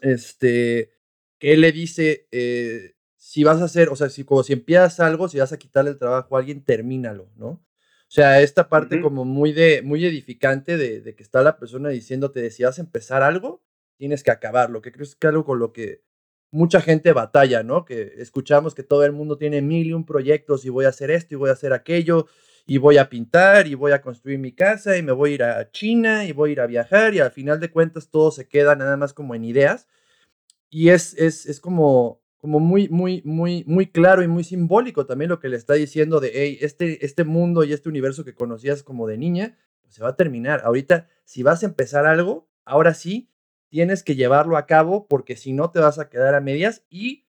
[0.01, 0.98] Este
[1.39, 5.01] que él le dice, eh, si vas a hacer, o sea, si como si empiezas
[5.01, 7.49] algo, si vas a quitarle el trabajo a alguien, termínalo, ¿no?
[7.49, 11.91] O sea, esta parte como muy de, muy edificante de, de, que está la persona
[11.91, 13.63] diciéndote si vas a empezar algo,
[13.99, 16.03] tienes que acabarlo, que creo que es algo con lo que
[16.51, 17.85] mucha gente batalla, ¿no?
[17.85, 21.11] Que escuchamos que todo el mundo tiene mil y un proyectos y voy a hacer
[21.11, 22.27] esto y voy a hacer aquello
[22.67, 25.43] y voy a pintar y voy a construir mi casa y me voy a ir
[25.43, 28.49] a China y voy a ir a viajar y al final de cuentas todo se
[28.49, 29.87] queda nada más como en ideas
[30.71, 35.31] y es, es, es como, como muy, muy, muy, muy claro y muy simbólico también
[35.31, 38.83] lo que le está diciendo de, hey, este, este mundo y este universo que conocías
[38.83, 40.63] como de niña, pues se va a terminar.
[40.65, 43.31] Ahorita, si vas a empezar algo, ahora sí,
[43.69, 47.27] tienes que llevarlo a cabo porque si no te vas a quedar a medias y,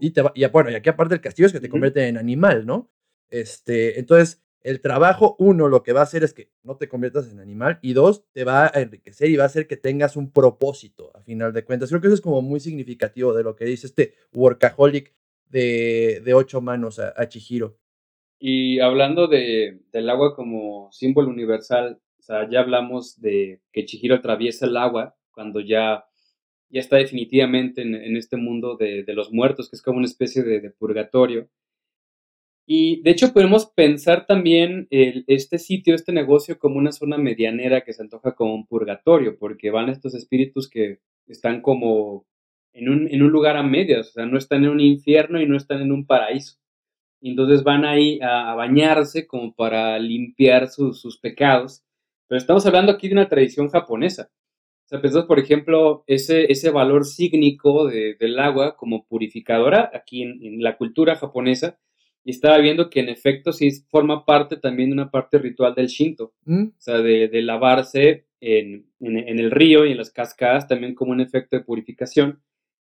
[0.00, 2.66] y, te y bueno, y aquí aparte el castigo es que te convierte en animal,
[2.66, 2.90] ¿no?
[3.30, 7.30] Este, entonces, el trabajo, uno, lo que va a hacer es que no te conviertas
[7.30, 10.30] en animal y dos, te va a enriquecer y va a hacer que tengas un
[10.30, 11.88] propósito a final de cuentas.
[11.88, 15.14] Creo que eso es como muy significativo de lo que dice este workaholic
[15.48, 17.76] de, de ocho manos a, Chihiro.
[18.38, 24.14] Y hablando de, del agua como símbolo universal, o sea, ya hablamos de que Chihiro
[24.14, 26.04] atraviesa el agua cuando ya,
[26.70, 30.70] ya está definitivamente en, este mundo de, los muertos, que es como una especie de
[30.70, 31.48] purgatorio.
[32.74, 37.82] Y de hecho podemos pensar también el, este sitio, este negocio como una zona medianera
[37.82, 42.24] que se antoja como un purgatorio, porque van estos espíritus que están como
[42.72, 45.46] en un, en un lugar a medias, o sea, no están en un infierno y
[45.46, 46.56] no están en un paraíso.
[47.20, 51.84] Y entonces van ahí a, bañarse como para limpiar sus pecados.
[52.26, 54.30] Pero estamos hablando aquí de una tradición japonesa.
[54.86, 60.22] O sea, pensamos, por ejemplo, ese, ese valor sígnico de, del agua como purificadora aquí
[60.22, 61.78] en la cultura japonesa
[62.24, 65.88] y estaba viendo que en efecto sí forma parte también de una parte ritual del
[65.88, 66.64] Shinto, mm.
[66.66, 71.12] o sea, de, de lavarse en, en, el río y en las cascadas también como
[71.12, 72.40] un efecto de purificación.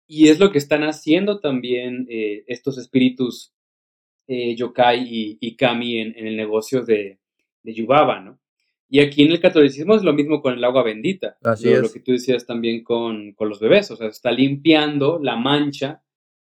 [0.07, 3.53] Y es lo que están haciendo también eh, estos espíritus
[4.27, 7.18] eh, yokai y, y kami en, en, el negocio de,
[7.62, 8.38] de Yubaba, ¿no?
[8.88, 11.37] Y aquí en el catolicismo es lo mismo con el agua bendita.
[11.42, 11.83] Así lo, es.
[11.83, 16.03] Lo que tú decías también con, con los bebés, o sea, está limpiando la mancha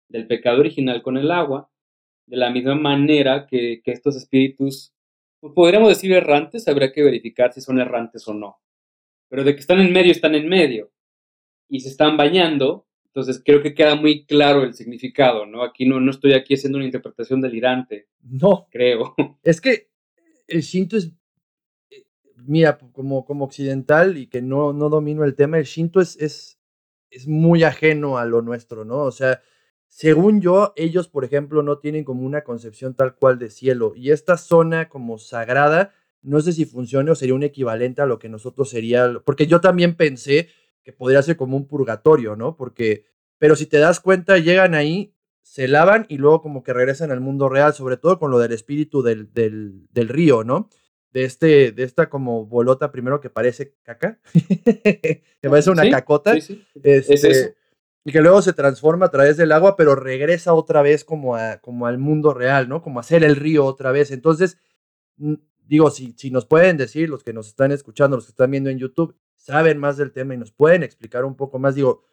[0.09, 1.72] del pecado original con el agua
[2.27, 4.93] de la misma manera que, que estos espíritus,
[5.41, 8.61] pues podríamos decir errantes, habría que verificar si son errantes o no.
[9.29, 10.93] pero de que están en medio, están en medio.
[11.69, 15.63] Y se están bañando, entonces creo que queda muy claro el significado, ¿no?
[15.63, 18.09] Aquí no, no estoy aquí haciendo una interpretación delirante.
[18.23, 18.69] No.
[18.71, 19.15] Creo.
[19.43, 19.89] Es que
[20.49, 21.13] el Shinto es,
[21.91, 22.05] eh,
[22.37, 26.59] mira, como, como occidental y que no, no domino el tema, el Shinto es, es,
[27.11, 28.99] es muy ajeno a lo nuestro, ¿no?
[28.99, 29.41] O sea,
[29.95, 33.93] según yo, ellos, por ejemplo, no tienen como una concepción tal cual de cielo.
[33.95, 38.19] Y esta zona como sagrada, no sé si funcione o sería un equivalente a lo
[38.19, 40.49] que nosotros sería, porque yo también pensé
[40.83, 42.57] que podría ser como un purgatorio, ¿no?
[42.57, 43.05] Porque,
[43.37, 47.21] pero si te das cuenta, llegan ahí, se lavan y luego como que regresan al
[47.21, 50.71] mundo real, sobre todo con lo del espíritu del, del, del río, ¿no?
[51.13, 54.19] De, este, de esta como bolota primero que parece caca,
[54.73, 56.33] que parece una Sí, cacota.
[56.35, 56.65] Sí, sí.
[56.83, 57.51] Es Este, eso.
[58.05, 61.59] Y que luego se transforma a través del agua, pero regresa otra vez como, a,
[61.59, 62.83] como al mundo real, ¿no?
[62.83, 64.11] Como a ser el río otra vez.
[64.11, 64.59] Entonces,
[65.67, 68.71] digo, si, si nos pueden decir, los que nos están escuchando, los que están viendo
[68.71, 72.05] en YouTube, saben más del tema y nos pueden explicar un poco más, digo,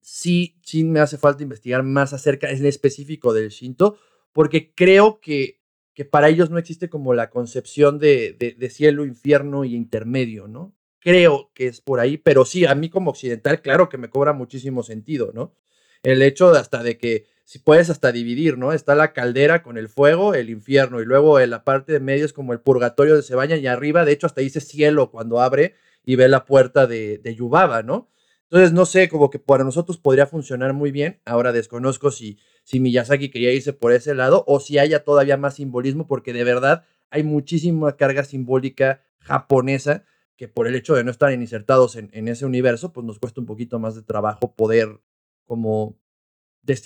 [0.00, 3.98] sí, sí me hace falta investigar más acerca en específico del Shinto,
[4.32, 5.60] porque creo que,
[5.94, 10.48] que para ellos no existe como la concepción de, de, de cielo, infierno y intermedio,
[10.48, 10.74] ¿no?
[11.02, 14.32] Creo que es por ahí, pero sí, a mí como occidental, claro que me cobra
[14.32, 15.54] muchísimo sentido, ¿no?
[16.02, 18.72] El hecho de hasta de que si puedes hasta dividir, ¿no?
[18.72, 22.24] Está la caldera con el fuego, el infierno, y luego en la parte de medio
[22.24, 25.40] es como el purgatorio de se bañan, y arriba, de hecho, hasta dice cielo cuando
[25.40, 28.08] abre y ve la puerta de, de Yubaba, ¿no?
[28.44, 31.20] Entonces, no sé, como que para nosotros podría funcionar muy bien.
[31.24, 35.54] Ahora desconozco si, si Miyazaki quería irse por ese lado o si haya todavía más
[35.54, 40.04] simbolismo, porque de verdad hay muchísima carga simbólica japonesa
[40.36, 43.40] que por el hecho de no estar insertados en, en, ese universo, pues nos cuesta
[43.40, 45.00] un poquito más de trabajo poder
[45.44, 45.98] como,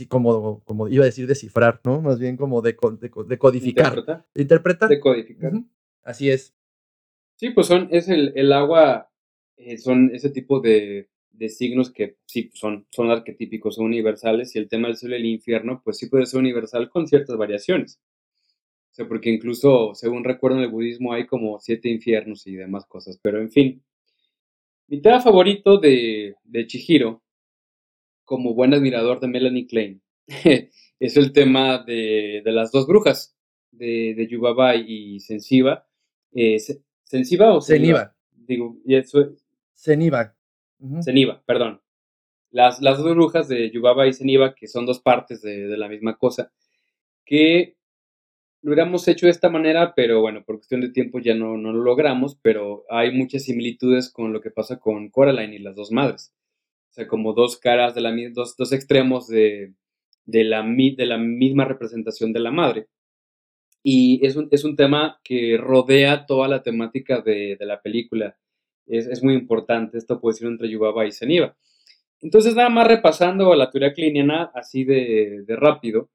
[0.09, 2.01] como, como iba a decir descifrar, ¿no?
[2.01, 3.87] Más bien como de, de, de codificar.
[3.87, 4.27] ¿Interpretar?
[4.35, 4.89] ¿De interpretar?
[4.89, 5.53] De codificar.
[5.55, 5.69] Uh -huh.
[6.03, 6.55] Así es.
[7.37, 9.11] Sí, pues son, es el, el agua,
[9.57, 14.59] eh, son ese tipo de, de, signos que sí son, son arquetípicos, son universales, y
[14.59, 18.01] el tema del cielo y el infierno, pues sí puede ser universal con ciertas variaciones.
[18.97, 23.19] Sea, porque incluso, según recuerdo en el budismo, hay como siete infiernos y demás cosas.
[23.21, 23.83] Pero en fin.
[24.89, 27.23] Mi tema favorito de, de Chihiro,
[28.25, 30.01] como buen admirador de Melanie Klein,
[30.99, 33.37] es el tema de, de, las dos brujas,
[33.71, 35.87] de, de Yubaba y Sensiba.
[36.33, 36.57] Eh,
[37.05, 38.17] ¿Sensiba o Seniba?
[38.33, 39.19] Digo, y eso.
[39.19, 39.35] Uh
[40.79, 41.03] -huh.
[41.03, 41.83] Seniba, perdón.
[42.51, 45.87] Las, las dos brujas de Yubaba y Seniba, que son dos partes de, de la
[45.87, 46.51] misma cosa,
[47.27, 47.76] que
[48.63, 51.73] lo hubiéramos hecho de esta manera, pero bueno, por cuestión de tiempo ya no, no,
[51.73, 55.93] lo logramos, pero hay muchas similitudes con lo que pasa con Coraline y las dos
[55.93, 56.33] madres.
[56.91, 59.75] O sea, como dos caras, de la, dos, dos extremos de,
[60.25, 62.89] de, la, de la misma representación de la madre.
[63.83, 68.37] Y es un, es un tema que rodea toda la temática de, de la película.
[68.87, 71.57] Es, es, muy importante esta oposición entre Yubaba y Zeniba.
[72.21, 76.11] Entonces, nada más repasando la teoría cliniana así de, de rápido,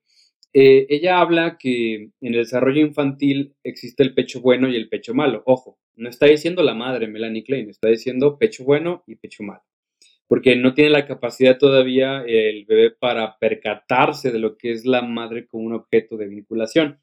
[0.53, 5.13] eh, ella habla que en el desarrollo infantil existe el pecho bueno y el pecho
[5.13, 5.43] malo.
[5.45, 9.61] Ojo, no está diciendo la madre Melanie Klein, está diciendo pecho bueno y pecho malo.
[10.27, 15.01] Porque no tiene la capacidad todavía el bebé para percatarse de lo que es la
[15.01, 16.99] madre como un objeto de vinculación.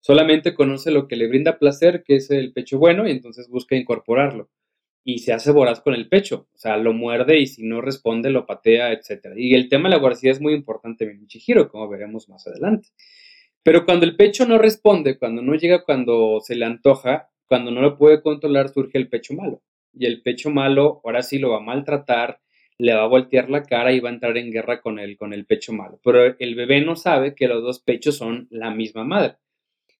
[0.00, 3.76] Solamente conoce lo que le brinda placer, que es el pecho bueno, y entonces busca
[3.76, 4.50] incorporarlo.
[5.04, 8.30] Y se hace voraz con el pecho, o sea, lo muerde y si no responde
[8.30, 9.34] lo patea, etc.
[9.36, 12.88] Y el tema de la voracidad es muy importante en Chihiro, como veremos más adelante.
[13.62, 17.80] Pero cuando el pecho no responde, cuando no llega cuando se le antoja, cuando no
[17.80, 19.62] lo puede controlar, surge el pecho malo.
[19.92, 22.40] Y el pecho malo ahora sí lo va a maltratar,
[22.78, 25.32] le va a voltear la cara y va a entrar en guerra con el, con
[25.32, 26.00] el pecho malo.
[26.02, 29.36] Pero el bebé no sabe que los dos pechos son la misma madre.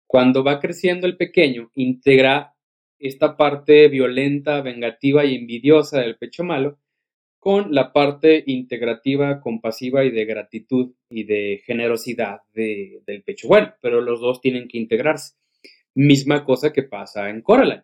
[0.06, 2.51] Cuando va creciendo el pequeño, integra
[3.02, 6.78] esta parte violenta, vengativa y envidiosa del pecho malo
[7.38, 13.74] con la parte integrativa, compasiva y de gratitud y de generosidad de, del pecho bueno,
[13.82, 15.34] pero los dos tienen que integrarse.
[15.94, 17.82] Misma cosa que pasa en Coraline.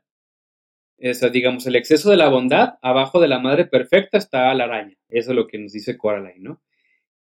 [0.97, 4.97] Es, digamos, el exceso de la bondad, abajo de la madre perfecta está la araña.
[5.09, 6.63] Eso es lo que nos dice Coraline, ¿no?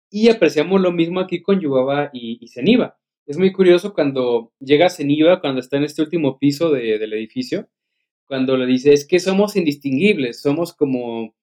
[0.08, 2.96] Y apreciamos lo mismo aquí con Yubaba y, y Zeniba.
[3.26, 7.68] Es muy curioso cuando llega Zeniba, cuando está en este último piso de, del edificio,
[8.28, 11.34] cuando le dice, es que somos indistinguibles, somos como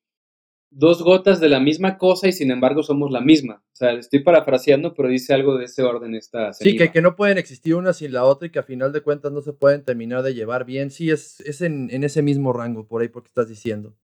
[0.69, 3.63] dos gotas de la misma cosa y sin embargo somos la misma.
[3.73, 7.15] O sea, estoy parafraseando, pero dice algo de ese orden esta Sí, que, que, no
[7.15, 9.83] pueden existir una sin la otra y que a final de cuentas no se pueden
[9.83, 10.91] terminar de llevar bien.
[10.91, 13.95] Sí, es, es en, en ese mismo rango, por ahí porque estás diciendo.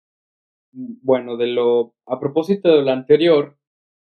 [0.73, 3.59] Bueno, de lo, a propósito de lo anterior,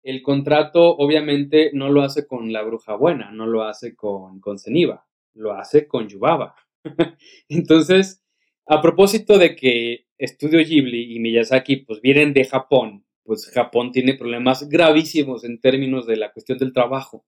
[0.01, 4.57] el contrato obviamente no lo hace con la bruja buena, no lo hace con, con
[4.57, 6.55] Zeniba, lo hace con Yubaba.
[7.49, 8.22] Entonces,
[8.65, 14.15] a propósito de que Estudio Ghibli y Miyazaki pues vienen de Japón, pues Japón tiene
[14.15, 17.25] problemas gravísimos en términos de la cuestión del trabajo.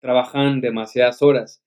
[0.00, 1.62] Trabajan demasiadas horas.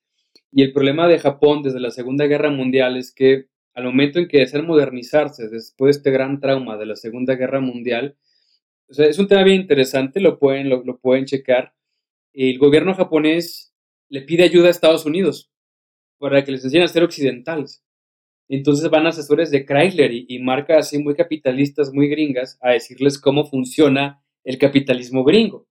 [0.52, 4.28] Y el problema de Japón desde la Segunda Guerra Mundial es que al momento en
[4.28, 8.17] que desean modernizarse después de este gran trauma de la Segunda Guerra Mundial,
[8.89, 11.74] o sea, es un tema bien interesante, lo pueden, lo, pueden checar.
[12.34, 13.74] El gobierno japonés
[14.10, 15.52] le pide ayuda a Estados Unidos
[16.17, 17.84] para que les enseñen a ser occidentales.
[18.50, 23.20] Entonces van asesores de Chrysler y, y, marcas así muy capitalistas, muy gringas, a decirles
[23.20, 25.68] cómo funciona el capitalismo gringo.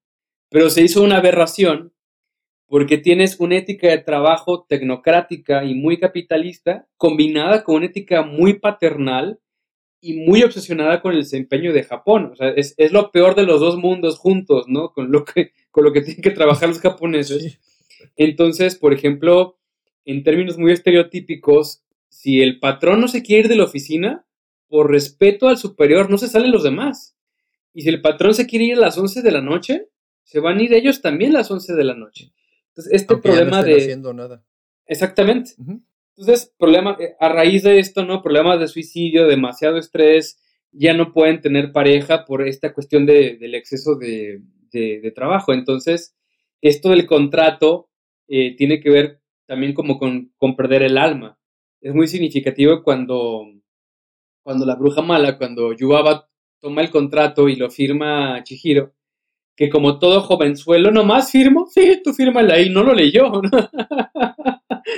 [0.48, 1.92] Pero se hizo una aberración
[2.68, 8.54] porque tienes una ética de trabajo tecnocrática y muy capitalista, combinada con una ética muy
[8.54, 9.40] paternal
[10.00, 12.30] y muy obsesionada con el desempeño de Japón.
[12.32, 14.92] O sea, es, lo peor de los dos mundos juntos, ¿no?
[14.92, 17.58] Con lo que, con lo que tienen que trabajar los japoneses.
[18.16, 19.58] Entonces, por ejemplo,
[20.04, 24.26] en términos muy estereotípicos, si el patrón no se quiere ir de la oficina,
[24.68, 27.16] por respeto al superior, no se salen los demás.
[27.72, 29.88] Y si el patrón se quiere ir a las 11 de la noche,
[30.24, 32.32] se van a ir ellos también a las 11 de la noche.
[32.68, 33.76] Entonces, este problema de...
[33.76, 34.44] haciendo nada.
[34.86, 35.52] Exactamente.
[36.16, 38.22] Entonces, problema, eh, a raíz de esto, ¿no?
[38.22, 40.38] Problemas de suicidio, demasiado estrés,
[40.72, 44.42] ya no pueden tener pareja por esta cuestión del exceso de,
[45.14, 45.52] trabajo.
[45.52, 46.16] Entonces,
[46.60, 47.88] esto del contrato
[48.26, 51.37] eh, tiene que ver también como con, perder el alma.
[51.80, 53.46] Es muy significativo cuando,
[54.42, 56.28] cuando la bruja mala, cuando Yubaba
[56.60, 58.94] toma el contrato y lo firma Chihiro,
[59.54, 63.50] que como todo jovenzuelo, nomás firmo, sí, tú fírmala ahí, no lo leyó, ¿no?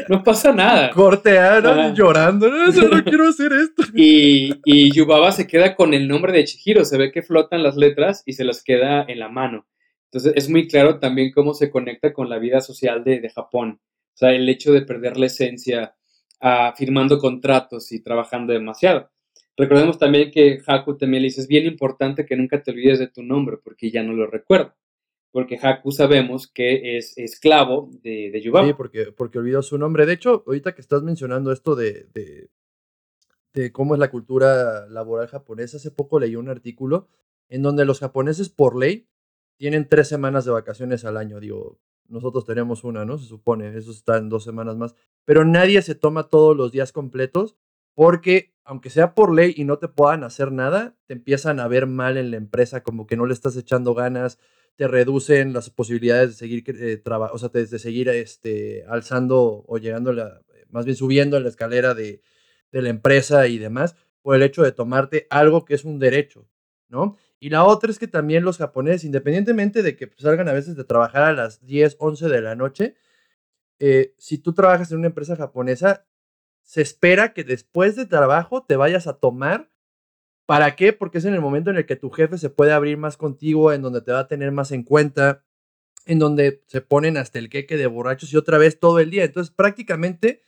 [0.09, 0.91] no pasa nada.
[0.91, 3.83] Corteana llorando, no, no quiero hacer esto.
[3.95, 7.77] Y, y Yubaba se queda con el nombre de Chihiro, se ve que flotan las
[7.77, 9.67] letras y se las queda en la mano.
[10.05, 13.81] Entonces es muy claro también cómo se conecta con la vida social de, de Japón.
[13.83, 15.95] O sea, el hecho de perder la esencia
[16.41, 19.11] ah, firmando contratos y trabajando demasiado.
[19.57, 23.09] Recordemos también que Haku también le dice, es bien importante que nunca te olvides de
[23.09, 24.75] tu nombre porque ya no lo recuerdo.
[25.33, 28.41] Porque Haku sabemos que es esclavo de, de.
[28.41, 30.07] Sí, porque, porque olvidó su nombre.
[30.07, 32.49] De hecho, ahorita que estás mencionando esto de, de,
[33.53, 37.09] de cómo es la cultura laboral japonesa, hace poco leí un artículo
[37.49, 39.09] en donde los japoneses por ley
[39.57, 41.39] tienen tres semanas de vacaciones al año.
[41.39, 41.79] Digo,
[42.11, 43.19] nosotros tenemos una, ¿no?
[43.19, 44.95] Se supone, eso está en dos semanas más.
[45.25, 47.57] Pero nadie se toma todos los días completos
[47.95, 51.87] porque aunque sea por ley y no te puedan hacer nada, te empiezan a ver
[51.87, 54.39] mal en la empresa, como que no le estás echando ganas,
[54.77, 60.13] te reducen las posibilidades de seguir eh, o sea, de, seguir este, alzando o llegando,
[60.13, 62.23] la, más bien subiendo en la escalera de,
[62.71, 66.49] de la empresa y demás, por el hecho de tomarte algo que es un derecho,
[66.89, 67.17] ¿no?
[67.41, 70.85] Y la otra es que también los japoneses, independientemente de que salgan a veces de
[70.85, 72.97] trabajar a las 10, 11 de la noche,
[73.79, 76.07] eh, si tú trabajas en una empresa japonesa,
[76.63, 79.71] se espera que después de trabajo te vayas a tomar.
[80.45, 80.93] ¿Para qué?
[80.93, 83.73] Porque es en el momento en el que tu jefe se puede abrir más contigo,
[83.73, 85.43] en donde te va a tener más en cuenta,
[86.07, 89.25] en donde se ponen hasta el queque de borrachos y otra vez todo el día.
[89.25, 90.43] Entonces prácticamente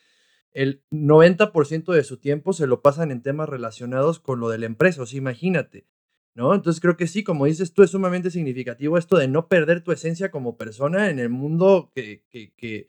[0.52, 4.66] el 90% de su tiempo se lo pasan en temas relacionados con lo de la
[4.66, 5.02] empresa.
[5.02, 5.87] O sea, imagínate.
[6.35, 6.55] ¿No?
[6.55, 9.92] Entonces creo que sí, como dices tú, es sumamente significativo esto de no perder tu
[9.92, 12.88] esencia como persona en el mundo que, que, que,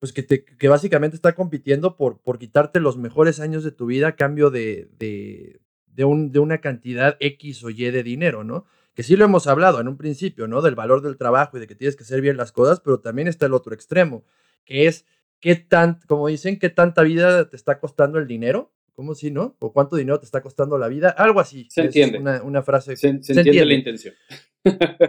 [0.00, 3.86] pues que, te, que básicamente está compitiendo por, por quitarte los mejores años de tu
[3.86, 8.66] vida a cambio de, de, de, de una cantidad X o Y de dinero, ¿no?
[8.94, 10.60] Que sí lo hemos hablado en un principio, ¿no?
[10.60, 13.28] Del valor del trabajo y de que tienes que hacer bien las cosas, pero también
[13.28, 14.24] está el otro extremo,
[14.64, 15.06] que es
[15.40, 19.56] qué tan, como dicen, qué tanta vida te está costando el dinero, ¿cómo si, no?
[19.60, 21.68] O cuánto dinero te está costando la vida, algo así.
[21.70, 22.18] Se entiende.
[22.18, 22.96] Una, una frase.
[22.96, 24.14] Se, entiende la intención.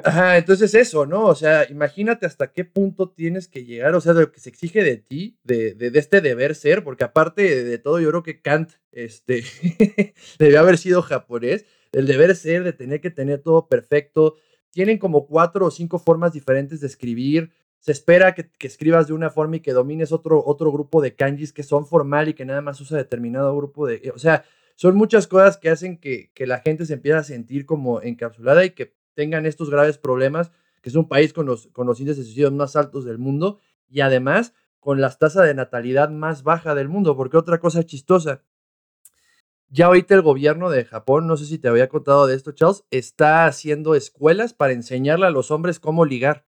[0.03, 1.25] Ajá, entonces eso, ¿no?
[1.25, 4.49] O sea, imagínate hasta qué punto tienes que llegar, o sea, de lo que se
[4.49, 8.41] exige de ti, de, de, este deber ser, porque aparte de, todo, yo creo que
[8.41, 9.43] Kant este,
[10.37, 14.35] debió haber sido japonés, el deber ser, de tener que tener todo perfecto.
[14.69, 17.51] Tienen como cuatro o cinco formas diferentes de escribir.
[17.87, 21.53] Se espera que, escribas de una forma y que domines otro, otro grupo de kanjis
[21.53, 24.11] que son formal y que nada más usa determinado grupo de...
[24.13, 24.43] O sea,
[24.75, 28.65] son muchas cosas que hacen que, que la gente se empiece a sentir como encapsulada
[28.65, 32.17] y que tengan estos graves problemas, que es un país con los, con los índices
[32.17, 36.75] de suicidio más altos del mundo y además con las tasas de natalidad más baja
[36.75, 38.43] del mundo, porque otra cosa chistosa,
[39.69, 42.83] ya ahorita el gobierno de Japón, no sé si te había contado de esto, Charles,
[42.91, 46.47] está haciendo escuelas para enseñarle a los hombres cómo ligar.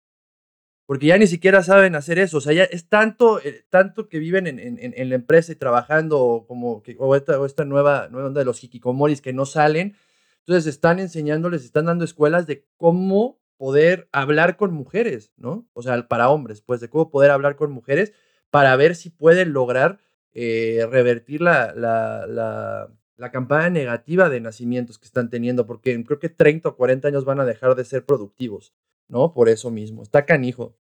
[0.86, 2.38] Porque ya ni siquiera saben hacer eso.
[2.38, 6.46] O sea, ya es tanto, eh, tanto que viven en, en, la empresa y trabajando
[6.48, 9.96] como o esta, esta nueva, nueva onda de los hikikomoris que no salen,
[10.40, 15.68] entonces están enseñándoles, están dando escuelas de cómo poder hablar con mujeres, ¿no?
[15.74, 18.14] O sea, para hombres, pues de cómo poder hablar con mujeres
[18.52, 20.00] para ver si pueden lograr
[20.34, 26.30] eh, revertir la, la, la campaña negativa de nacimientos que están teniendo, porque creo que
[26.30, 28.74] 30 o 40 años van a dejar de ser productivos,
[29.08, 29.34] ¿no?
[29.34, 30.76] Por eso mismo, está canijo.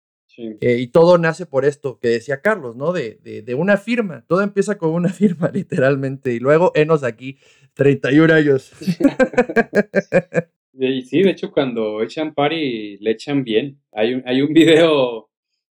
[0.60, 2.92] Eh, y todo nace por esto que decía Carlos, ¿no?
[2.92, 4.24] De, de, una firma.
[4.26, 6.32] Todo empieza con una firma, literalmente.
[6.34, 7.38] Y luego, enos aquí,
[7.74, 8.72] 31 años.
[10.72, 13.80] y sí, de hecho, cuando echan party, le echan bien.
[13.92, 15.30] Hay un, hay un video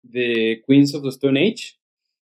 [0.02, 1.78] de Queens of the Stone Age,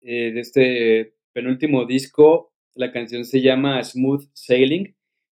[0.02, 2.54] eh, de este penúltimo disco.
[2.76, 4.96] La canción se llama Smooth Sailing.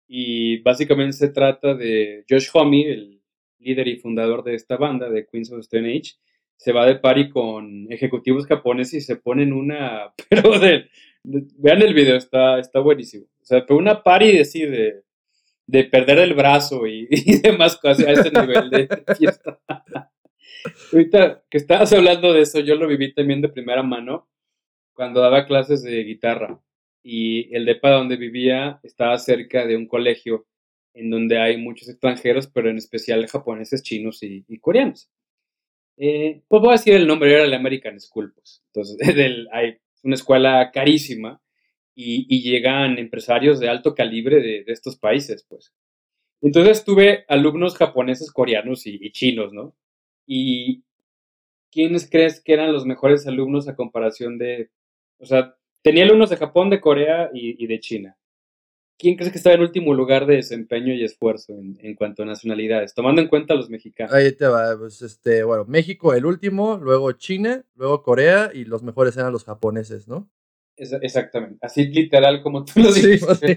[0.09, 3.16] Y básicamente se trata de Josh Homme, el
[3.59, 6.15] líder y fundador de esta banda, de Queens of Stone Age
[6.57, 10.89] se va de party con ejecutivos japoneses y se ponen una, pero de,
[11.23, 13.27] vean el video, está, está buenísimo.
[13.41, 15.03] O sea, pero una party así de,
[15.67, 17.07] de perder el brazo y,
[17.41, 19.61] demás cosas a ese nivel de fiesta.
[20.93, 24.29] Ahorita que estabas hablando de eso, yo lo viví también de primera mano
[24.95, 26.61] cuando daba clases de guitarra
[27.03, 30.47] y el depa donde vivía estaba cerca de un colegio
[30.97, 35.09] en donde hay muchos extranjeros, pero en especial japoneses, chinos y coreanos.
[35.97, 38.62] Eh, pues voy a decir el nombre, era el American School, pues.
[38.72, 38.99] Entonces,
[39.53, 41.40] hay una escuela carísima
[41.94, 45.72] y, llegan empresarios de alto calibre de, estos países, pues.
[46.42, 49.74] Entonces tuve alumnos japoneses, coreanos y, chinos, ¿no?
[50.26, 50.84] Y
[51.72, 54.70] ¿quiénes crees que eran los mejores alumnos a comparación de,
[55.18, 58.16] o sea, tenía alumnos de Japón, de Corea y de China.
[58.99, 62.94] ¿Quién crees que estaba en último lugar de desempeño y esfuerzo en, cuanto a nacionalidades?
[62.94, 64.12] Tomando en cuenta a los mexicanos.
[64.12, 68.82] Ahí te va, pues este, bueno, México el último, luego China, luego Corea y los
[68.82, 70.30] mejores eran los japoneses, ¿no?
[70.78, 73.38] exactamente, así literal como tú lo dices.
[73.38, 73.57] Sí,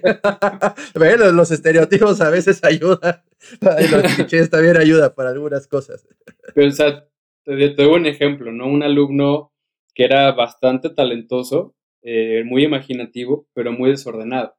[0.95, 3.23] bueno, los estereotipos a veces ayudan,
[3.59, 6.07] los clichés también ayudan para algunas cosas.
[6.55, 7.05] Pero, o sea,
[7.43, 8.67] te, doy un ejemplo, ¿no?
[8.67, 9.51] Un alumno
[9.93, 14.55] que era bastante talentoso, eh, muy imaginativo, pero muy desordenado.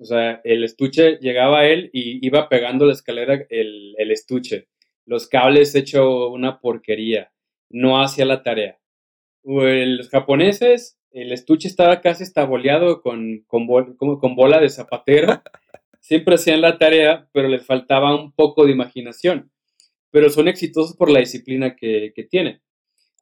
[0.00, 4.66] O sea, el estuche llegaba a él y iba pegando la escalera el, estuche.
[5.04, 7.32] Los cables hecho una porquería.
[7.68, 8.78] No hacía la tarea.
[9.44, 15.42] Los japoneses, el estuche estaba casi estaboleado con, con, bola de zapatero.
[16.00, 19.52] Siempre hacían la tarea, pero les faltaba un poco de imaginación.
[20.10, 22.62] Pero son exitosos por la disciplina que, que tienen.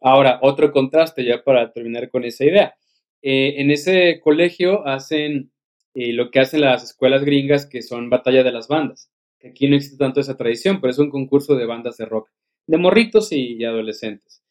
[0.01, 2.77] Ahora, otro contraste ya para terminar con esa idea.
[3.21, 5.51] Eh, en ese colegio hacen
[5.99, 9.11] y lo que hacen las escuelas gringas, que son batalla de las bandas.
[9.45, 12.31] Aquí no existe tanto esa tradición, pero es un concurso de bandas de rock,
[12.69, 14.45] de morritos y, adolescentes.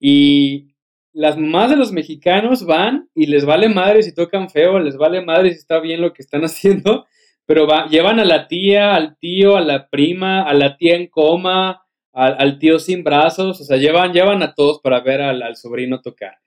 [0.00, 0.68] Y
[1.12, 5.20] las mamás de los mexicanos van y les vale madre si tocan feo, les vale
[5.20, 7.06] madre si está bien lo que están haciendo,
[7.44, 11.08] pero va, llevan a la tía, al tío, a la prima, a la tía en
[11.08, 11.82] coma,
[12.14, 16.00] al, tío sin brazos, o sea, llevan, llevan a todos para ver al, al sobrino
[16.00, 16.38] tocar.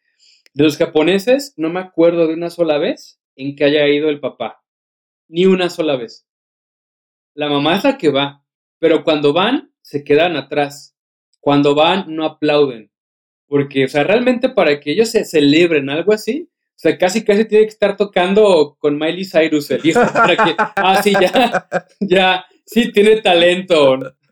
[0.56, 4.20] De los japoneses, no me acuerdo de una sola vez en que haya ido el
[4.20, 4.62] papá.
[5.28, 6.28] Ni una sola vez.
[7.34, 8.44] La mamá es la que va,
[8.80, 10.96] pero cuando van, se quedan atrás.
[11.40, 12.92] Cuando van, no aplauden.
[13.48, 17.46] Porque, o sea, realmente para que ellos se celebren algo así, o sea, casi casi
[17.46, 21.68] tiene que estar tocando con Miley Cyrus el hijo para que, ah, sí, ya,
[22.00, 24.00] ya, sí tiene talento.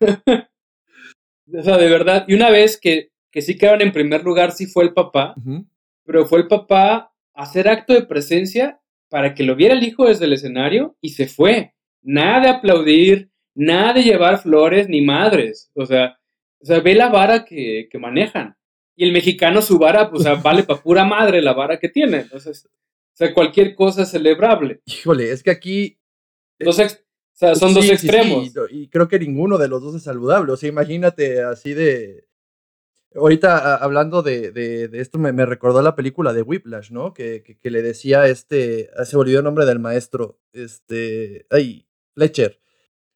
[1.52, 2.24] o sea, de verdad.
[2.26, 5.34] Y una vez que, que sí quedaron en primer lugar, sí fue el papá,
[6.04, 8.80] pero fue el papá hacer acto de presencia
[9.10, 11.74] para que lo viera el hijo desde el escenario y se fue.
[12.00, 15.70] Nada de aplaudir, nada de llevar flores ni madres.
[15.74, 16.18] O sea,
[16.60, 18.56] o sea ve la vara que, manejan.
[18.96, 22.20] Y el mexicano su vara, pues vale para pura madre la vara que tiene.
[22.20, 24.80] Entonces, o sea, cualquier cosa es celebrable.
[24.86, 25.98] Híjole, es que aquí...
[26.64, 26.88] o sea,
[27.54, 28.52] son dos extremos.
[28.70, 30.52] y creo que ninguno de los dos es saludable.
[30.52, 32.29] O sea, imagínate así de
[33.14, 37.12] Ahorita hablando de, de, esto, me, me, recordó la película de Whiplash, ¿no?
[37.12, 42.60] Que, que, le decía este, ah, se olvidó el nombre del maestro, este, ay, Fletcher.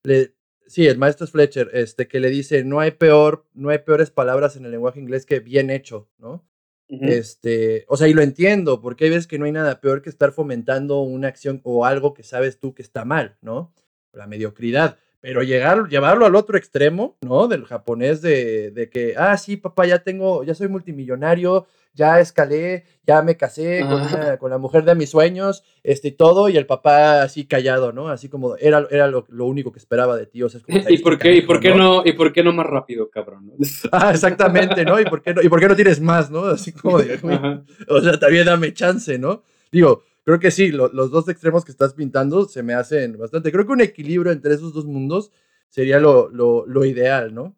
[0.02, 0.34] Le,
[0.66, 4.10] sí, el maestro es Fletcher, este, que le dice, no hay peor, no hay peores
[4.10, 6.44] palabras en el lenguaje inglés que bien hecho, ¿no?
[6.88, 10.10] Este, o sea, y lo entiendo, porque hay veces que no hay nada peor que
[10.10, 13.72] estar fomentando una acción o algo que sabes tú que está mal, ¿no?
[14.12, 14.98] La mediocridad.
[15.24, 17.48] Pero llegar, llevarlo al otro extremo, ¿no?
[17.48, 22.84] Del japonés de, de, que, ah, sí, papá, ya tengo, ya soy multimillonario, ya escalé,
[23.06, 26.66] ya me casé con, con, la mujer de mis sueños, este y todo, y el
[26.66, 28.08] papá así callado, ¿no?
[28.08, 30.42] Así como era, era lo, lo único que esperaba de ti.
[30.42, 32.02] O sea, es como, ¿Y, por qué, ¿Y por qué no?
[32.04, 33.50] ¿Y por qué no más rápido, cabrón?
[33.92, 35.00] ah, exactamente, ¿no?
[35.00, 36.44] ¿Y por qué no, y por qué no tienes más, no?
[36.44, 37.18] Así como de,
[37.88, 39.42] o sea, también dame chance, ¿no?
[39.72, 43.52] Digo, creo que sí, los dos extremos que estás pintando se me hacen bastante.
[43.52, 45.30] Creo que un equilibrio entre esos dos mundos
[45.68, 47.56] sería lo, lo, lo ideal, ¿no?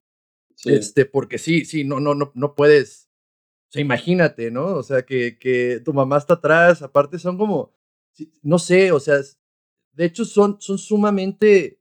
[0.65, 3.09] Este, porque sí, sí, no, no, no, no puedes.
[3.69, 4.75] O sea, imagínate, ¿no?
[4.77, 7.73] O sea, que, que tu mamá está atrás, aparte son como,
[8.43, 9.17] no sé, o sea,
[9.93, 11.81] de hecho son, son sumamente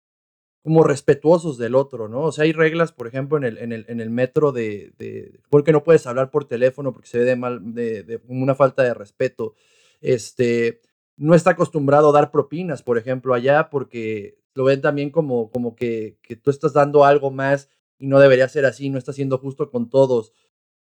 [0.63, 2.23] como respetuosos del otro, ¿no?
[2.23, 5.41] O sea, hay reglas, por ejemplo, en el, en el, en el metro de, de,
[5.51, 8.83] porque no puedes hablar por teléfono porque se ve de mal, de, de una falta
[8.85, 9.55] de respeto.
[10.03, 10.83] Este,
[11.17, 15.75] no está acostumbrado a dar propinas, por ejemplo, allá porque lo ven también como, como
[15.75, 19.39] que, que tú estás dando algo más y no debería ser así, no está siendo
[19.39, 20.33] justo con todos.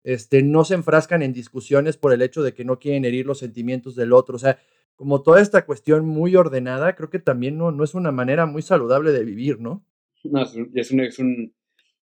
[0.04, 3.38] Este, no se enfrascan en discusiones por el hecho de que no quieren herir los
[3.38, 4.36] sentimientos del otro.
[4.36, 4.58] O sea,
[4.96, 8.62] como toda esta cuestión muy ordenada, creo que también no, no es una manera muy
[8.62, 9.84] saludable de vivir, ¿no?
[10.24, 10.54] No, es
[10.90, 11.54] un, es un,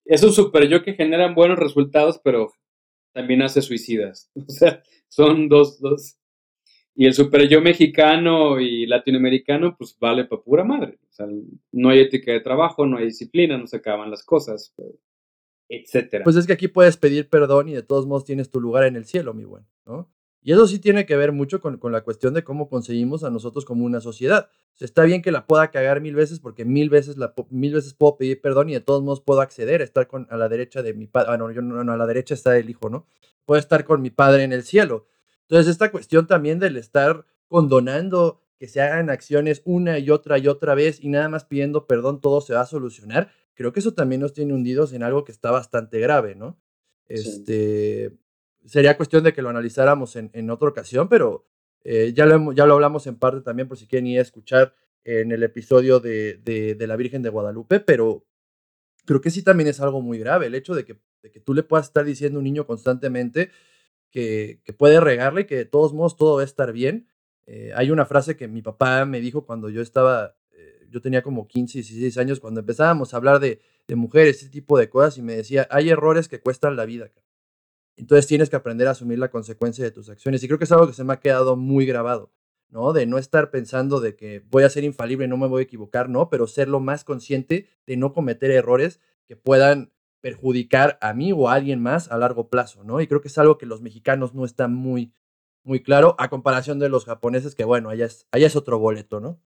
[0.04, 2.52] es un super yo que generan buenos resultados, pero
[3.12, 4.30] también hace suicidas.
[4.48, 6.16] O sea, son dos, dos.
[6.94, 10.98] Y el super yo mexicano y latinoamericano, pues vale para pura madre.
[11.08, 11.26] O sea,
[11.72, 14.74] no hay ética de trabajo, no hay disciplina, no se acaban las cosas,
[15.68, 16.24] etcétera.
[16.24, 18.96] Pues es que aquí puedes pedir perdón y de todos modos tienes tu lugar en
[18.96, 20.10] el cielo, mi buen, ¿no?
[20.42, 23.30] Y eso sí tiene que ver mucho con, con, la cuestión de cómo conseguimos a
[23.30, 24.48] nosotros como una sociedad.
[24.78, 28.16] Está bien que la pueda cagar mil veces porque mil veces, la, mil veces puedo
[28.16, 30.94] pedir perdón y de todos modos puedo acceder a estar con, a la derecha de
[30.94, 31.32] mi padre.
[31.32, 33.06] Ah, no, yo no, no, a la derecha está el hijo, ¿no?
[33.44, 35.06] Puedo estar con mi padre en el cielo.
[35.50, 40.46] Entonces, esta cuestión también del estar condonando que se hagan acciones una y otra y
[40.46, 43.32] otra vez y nada más pidiendo perdón, todo se va a solucionar.
[43.54, 46.60] Creo que eso también nos tiene hundidos en algo que está bastante grave, ¿no?
[47.08, 48.16] Este,
[48.64, 51.48] sería cuestión de que lo analizáramos en, en otra ocasión, pero
[51.82, 54.76] eh, ya, lo, ya lo hablamos en parte también por si quieren ir a escuchar
[55.02, 58.24] en el episodio de, de, de, la Virgen de Guadalupe, pero
[59.04, 61.54] creo que sí también es algo muy grave el hecho de que, de que tú
[61.54, 63.50] le puedas estar diciendo a un niño constantemente
[64.10, 67.08] que, puede regarle y que de todos modos todo va a estar bien.
[67.46, 71.22] Eh, hay una frase que mi papá me dijo cuando yo estaba, eh, yo tenía
[71.22, 75.18] como 15, 16 años, cuando empezábamos a hablar de, de mujeres, ese tipo de cosas,
[75.18, 77.10] y me decía, hay errores que cuestan la vida.
[77.96, 80.42] Entonces tienes que aprender a asumir la consecuencia de tus acciones.
[80.42, 82.32] Y creo que es algo que se me ha quedado muy grabado,
[82.70, 82.92] ¿no?
[82.92, 86.08] De no estar pensando de que voy a ser infalible, no me voy a equivocar,
[86.08, 86.30] ¿no?
[86.30, 91.48] Pero ser lo más consciente de no cometer errores que puedan perjudicar a mí o
[91.48, 93.00] a alguien más a largo plazo, ¿no?
[93.00, 95.12] Y creo que es algo que los mexicanos no están muy,
[95.62, 99.20] muy claro a comparación de los japoneses, que bueno, allá es, allá es otro boleto,
[99.20, 99.40] ¿no?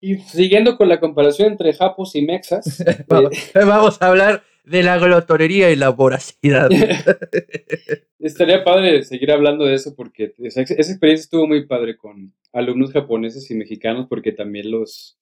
[0.00, 2.84] Y siguiendo con la comparación entre japos y mexas.
[3.54, 6.68] vamos a hablar de la glotonería y la voracidad.
[8.18, 13.50] Estaría padre seguir hablando de eso porque esa, experiencia estuvo muy padre con alumnos japoneses
[13.50, 15.18] y mexicanos porque también los,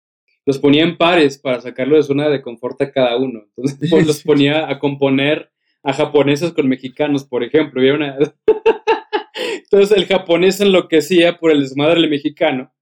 [0.46, 3.44] los ponía en pares para sacarlo de zona de confort a cada uno.
[3.56, 5.50] Entonces pues, los ponía a componer
[5.82, 7.80] a japoneses con mexicanos, por ejemplo.
[9.64, 12.72] Entonces el japonés enloquecía por el desmadre del mexicano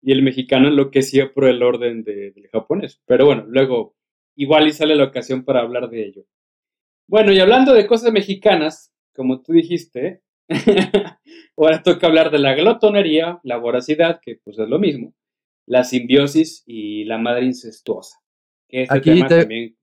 [0.00, 3.00] y el mexicano enloquecía por el orden del japonés.
[3.06, 3.96] Pero bueno, luego
[4.36, 6.24] igual y sale la ocasión para hablar de ello.
[7.06, 10.22] Bueno, y hablando de cosas mexicanas, como tú dijiste,
[11.56, 15.14] ahora toca hablar de la glotonería, la voracidad, que pues es lo mismo,
[15.66, 18.18] la simbiosis y la madre incestuosa.
[18.68, 19.76] Este Aquí también...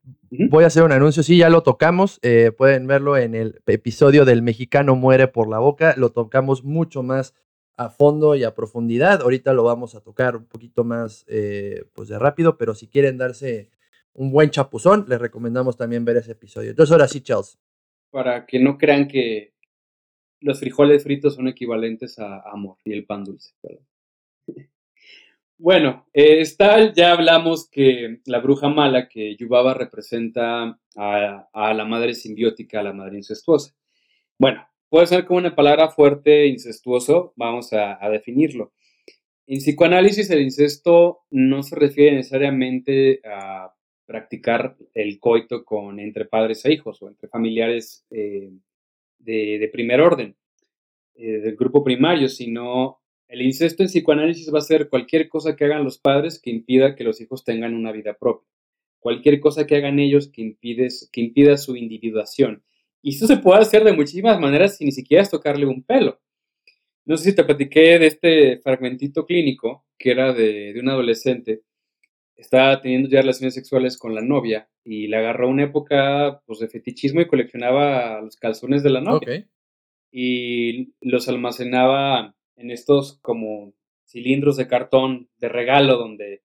[0.49, 4.25] voy a hacer un anuncio, sí, ya lo tocamos, eh, pueden verlo en el episodio
[4.25, 7.35] del mexicano muere por la boca, lo tocamos mucho más
[7.77, 12.09] a fondo y a profundidad, ahorita lo vamos a tocar un poquito más eh, pues
[12.09, 13.69] de rápido, pero si quieren darse
[14.13, 16.71] un buen chapuzón, les recomendamos también ver ese episodio.
[16.71, 17.57] Entonces, ahora sí, Charles.
[18.11, 19.53] Para que no crean que
[20.41, 23.53] los frijoles fritos son equivalentes a amor y el pan dulce.
[25.61, 32.79] Bueno, está, ya hablamos que la bruja mala, que Yubaba representa a, la madre simbiótica,
[32.79, 33.75] a la madre incestuosa.
[34.37, 38.71] Bueno, puede ser como una palabra fuerte, incestuoso, vamos a, a definirlo.
[39.47, 43.73] En psicoanálisis, el incesto no se refiere necesariamente a
[44.05, 48.49] practicar el coito con entre padres e hijos o entre familiares eh,
[49.19, 50.37] de, primer orden,
[51.15, 52.98] eh, del grupo primario, sino
[53.29, 56.95] el incesto en psicoanálisis va a ser cualquier cosa que hagan los padres que impida
[56.95, 58.47] que los hijos tengan una vida propia,
[58.99, 62.63] cualquier cosa que hagan ellos que, impides, que impida su individuación.
[63.01, 66.19] Y eso se puede hacer de muchísimas maneras sin ni siquiera tocarle un pelo.
[67.05, 71.63] No sé si te platiqué de este fragmentito clínico que era de, de un adolescente
[72.39, 76.69] estaba teniendo ya relaciones sexuales con la novia y le agarró una época pues, de
[76.69, 79.45] fetichismo y coleccionaba los calzones de la novia.
[80.11, 83.73] Y los almacenaba en estos como
[84.05, 86.43] cilindros de cartón de regalo donde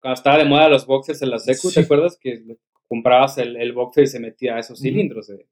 [0.00, 2.44] cuando estaba de moda los boxers en la secu, ¿te acuerdas que
[2.88, 5.46] comprabas el, el, boxer y se metía a esos cilindros de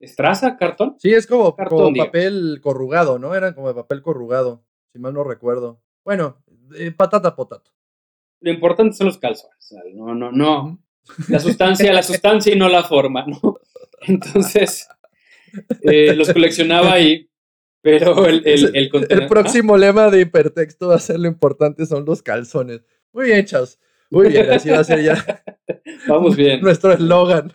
[0.00, 0.96] estraza, cartón?
[0.98, 3.34] Sí, es como, cartón, papel corrugado, ¿no?
[3.34, 5.82] Eran como de papel corrugado, si mal no recuerdo.
[6.02, 6.42] Bueno,
[6.96, 7.74] patata potato
[8.44, 9.74] lo importante son los calzones.
[9.94, 10.78] No, no, no.
[11.28, 13.58] La sustancia, la sustancia y no la forma, ¿no?
[14.02, 14.86] Entonces,
[15.80, 17.26] eh, los coleccionaba ahí,
[17.84, 22.22] pero el, el, el, próximo lema de hipertexto va a ser lo importante son los
[22.22, 22.82] calzones.
[23.12, 23.78] Muy bien, chavos.
[24.08, 25.44] Muy bien, así va a ser ya.
[26.08, 26.62] Vamos bien.
[26.62, 27.52] Nuestro eslogan.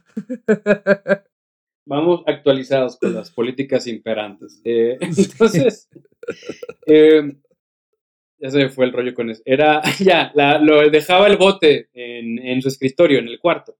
[1.84, 4.62] Vamos actualizados con las políticas imperantes.
[4.64, 5.90] Eh, entonces,
[6.86, 7.36] eh,
[8.38, 9.42] ya se me fue el rollo con eso.
[9.46, 13.80] Era, ya, lo dejaba el bote en, en, su escritorio, en el cuarto.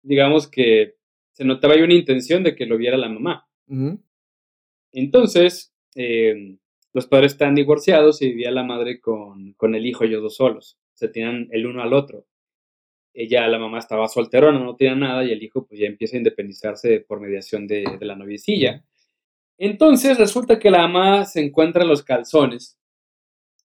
[0.00, 0.94] Digamos que
[1.32, 3.46] se notaba ahí una intención de que lo viera la mamá.
[4.96, 6.56] Entonces, eh,
[6.92, 10.78] los padres están divorciados y vivía la madre con, con el hijo, ellos dos solos.
[10.94, 12.26] Se tenían el uno al otro.
[13.14, 16.18] Ella, la mamá, estaba solterona, no tenía nada, y el hijo pues ya empieza a
[16.18, 18.84] independizarse por mediación de, de la noviecilla.
[19.58, 22.76] Entonces resulta que la mamá se encuentra los calzones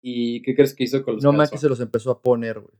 [0.05, 2.59] ¿Y qué crees que hizo con los No más que se los empezó a poner,
[2.59, 2.75] güey.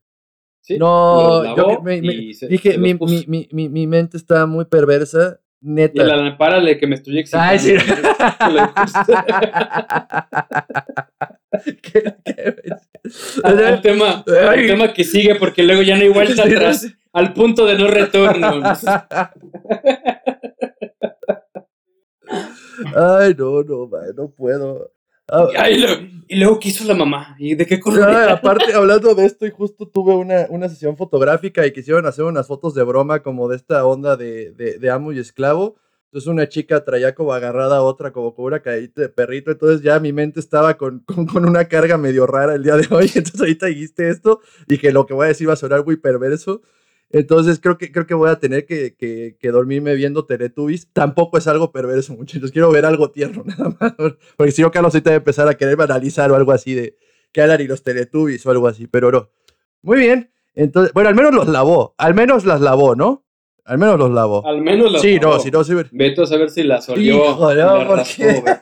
[0.60, 0.78] ¿Sí?
[0.78, 6.04] No, yo me, dije, mi, mi, mi, mi, mente está muy perversa, neta.
[6.04, 7.50] Y la párale que me estoy excitando.
[7.50, 7.76] Ay, sí.
[11.82, 12.16] ¿Qué,
[13.44, 17.66] el, tema, el tema que sigue, porque luego ya no hay vuelta atrás, al punto
[17.66, 18.62] de no retorno.
[22.96, 24.92] Ay, no, no, man, no puedo.
[25.30, 27.36] Ah, y, luego, ¿qué hizo la mamá?
[27.40, 28.10] ¿Y de qué color?
[28.30, 32.48] aparte, hablando de esto, y justo tuve una, una, sesión fotográfica y quisieron hacer unas
[32.48, 35.78] fotos de broma como de esta onda de, de, amo y esclavo.
[36.06, 39.50] Entonces una chica traía como agarrada a otra como con una caída de perrito.
[39.50, 42.88] Entonces ya mi mente estaba con, con, con, una carga medio rara el día de
[42.92, 43.06] hoy.
[43.16, 44.42] Entonces ahorita dijiste esto.
[44.68, 46.62] Dije, lo que voy a decir va a sonar muy perverso.
[47.14, 50.92] Entonces creo que, creo que voy a tener que, que, dormirme viendo Teletubbies.
[50.92, 52.52] Tampoco es algo perverso, muchachos.
[52.52, 53.94] Quiero ver algo tierno nada más.
[54.36, 56.98] Porque si no, Carlos ahorita voy a empezar a querer analizar o algo así de
[57.32, 58.88] que hablan y los Teletubbies o algo así.
[58.88, 59.30] Pero no.
[59.84, 60.32] Muy bien.
[60.56, 61.94] Entonces, bueno, al menos los lavó.
[62.00, 63.24] Al menos las lavó, ¿no?
[63.64, 64.48] Al menos los lavó.
[64.48, 65.40] Al menos las sí, lavó.
[65.40, 65.76] Sí, no, sí.
[65.92, 67.30] Veto a saber si las olió.
[67.30, 68.44] Híjole, ¿por qué?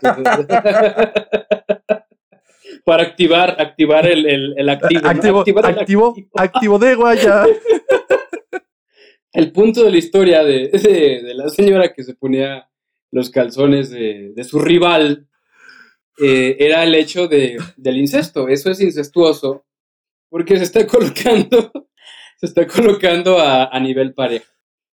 [2.83, 5.07] Para activar, activar el, el, el activo.
[5.07, 7.45] Activo, activo, activo, activo de guaya.
[9.33, 12.69] El punto de la historia de, de, la señora que se ponía
[13.11, 15.27] los calzones de, de su rival
[16.21, 18.47] eh, era el hecho de, del incesto.
[18.47, 19.65] Eso es incestuoso
[20.29, 21.71] porque se está colocando,
[22.37, 24.51] se está colocando a, a nivel pareja.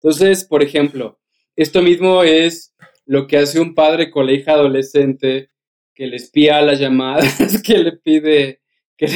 [0.03, 1.21] Entonces, por ejemplo,
[1.57, 2.75] esto mismo es
[3.07, 5.51] lo que hace un padre con la adolescente
[5.95, 8.63] que le espía las llamadas, que le pide,
[8.97, 9.07] que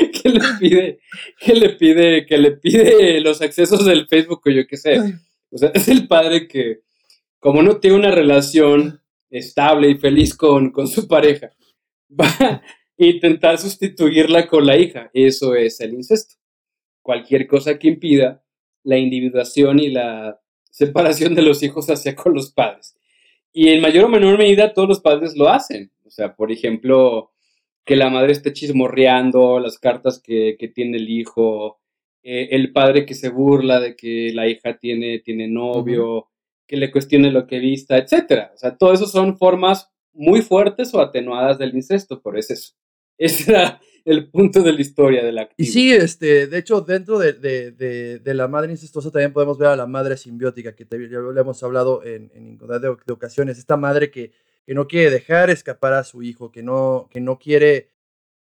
[0.22, 0.98] que le pide,
[1.38, 4.98] que le pide, que le pide los accesos del Facebook o yo qué sé.
[5.50, 6.80] O sea, es el padre que,
[7.38, 11.52] como no tiene una relación estable y feliz con, con su pareja,
[12.20, 12.62] va a
[12.96, 15.10] intentar sustituirla con la hija.
[15.12, 16.36] Eso es el incesto.
[17.02, 18.42] Cualquier cosa que impida
[18.82, 20.40] la individuación y la
[20.70, 22.96] separación de los hijos hacia con los padres.
[23.52, 25.90] Y en mayor o menor medida todos los padres lo hacen.
[26.04, 27.32] O sea, por ejemplo,
[27.84, 31.80] que la madre esté chismorreando, las cartas que, tiene el hijo,
[32.22, 36.28] eh, el padre que se burla de que la hija tiene, tiene novio,
[36.66, 38.52] que le cuestione lo que vista, etcétera.
[38.54, 42.76] O sea, todo eso son formas muy fuertes o atenuadas del incesto, por eso es
[43.18, 47.18] Ese era el punto de la historia de la Y sí, este, de hecho, dentro
[47.18, 51.38] de, de, la madre incestuosa también podemos ver a la madre simbiótica, que ya lo
[51.38, 53.58] hemos hablado en, en de, de ocasiones.
[53.58, 54.32] Esta madre que
[54.70, 57.90] que no quiere dejar escapar a su hijo, que no, que no quiere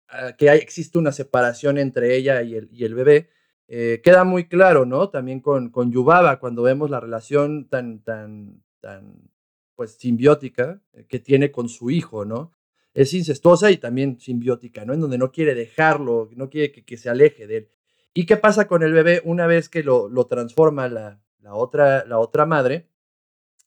[0.08, 3.32] ah, que existe una separación entre ella y el, y el bebé.
[3.68, 5.10] Eh, queda muy claro, ¿no?
[5.10, 9.32] También con, con Yubaba, cuando vemos la relación tan, tan, tan,
[9.76, 12.52] pues, simbiótica eh, que tiene con su hijo, ¿no?
[12.94, 14.94] Es incestuosa y también simbiótica, ¿no?
[14.94, 17.70] En donde no quiere dejarlo, no quiere que, que se aleje de él.
[18.14, 22.06] ¿Y qué pasa con el bebé una vez que lo, lo transforma la, la, otra,
[22.06, 22.92] la otra madre?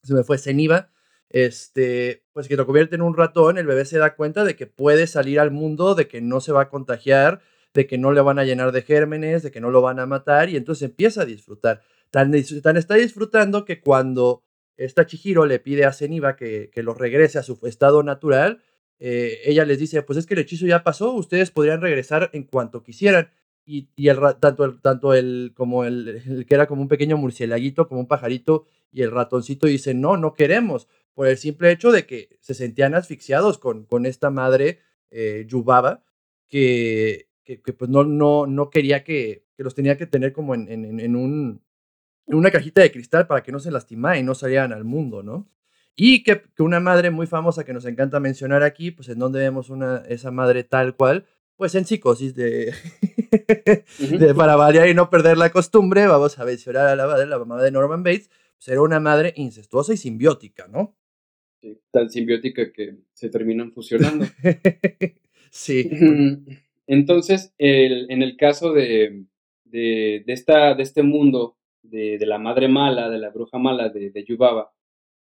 [0.05, 0.94] Se me fue Ceniva
[1.35, 4.69] este, pues que lo convierte en un ratón, el bebé se da cuenta de que
[4.69, 7.41] puede salir al mundo, de que no se va a contagiar,
[7.75, 10.07] de que no le van a llenar de gérmenes, de que no lo van a
[10.07, 11.83] matar, y entonces empieza a disfrutar.
[12.13, 12.33] Tan,
[12.63, 14.45] tan está disfrutando que cuando
[14.77, 18.63] esta Chihiro le pide a Zeniba que, que lo regrese a su estado natural,
[19.01, 22.45] eh, ella les dice, pues es que el hechizo ya pasó, ustedes podrían regresar en
[22.45, 23.31] cuanto quisieran.
[23.67, 27.17] Y, y el, tanto, el, tanto el, como el, el, que era como un pequeño
[27.17, 31.93] murcielaguito, como un pajarito, y el ratoncito dice, no, no queremos por el simple hecho
[31.93, 36.03] de que se sentían asfixiados con, con esta madre eh, Yubaba,
[36.49, 40.69] que, que, pues no, no, no quería que, que los tenía que tener como en,
[40.69, 41.63] en, en, un,
[42.27, 45.23] en una cajita de cristal para que no se lastimaran y no salieran al mundo,
[45.23, 45.49] ¿no?
[45.97, 49.39] Y que, que, una madre muy famosa que nos encanta mencionar aquí, pues en donde
[49.39, 52.75] vemos una, esa madre tal cual, pues en psicosis de,
[53.99, 57.39] de para variar y no perder la costumbre, vamos a mencionar a la madre, la
[57.39, 60.97] mamá de Norman Bates, pues era una madre incestuosa y simbiótica, ¿no?
[61.91, 64.27] Tan simbiótica que se terminan fusionando.
[65.51, 65.89] Sí.
[66.89, 69.25] Entonces, en el caso de,
[69.65, 74.25] de, esta, de este mundo de, la madre mala, de la bruja mala de, de
[74.25, 74.73] Yubaba,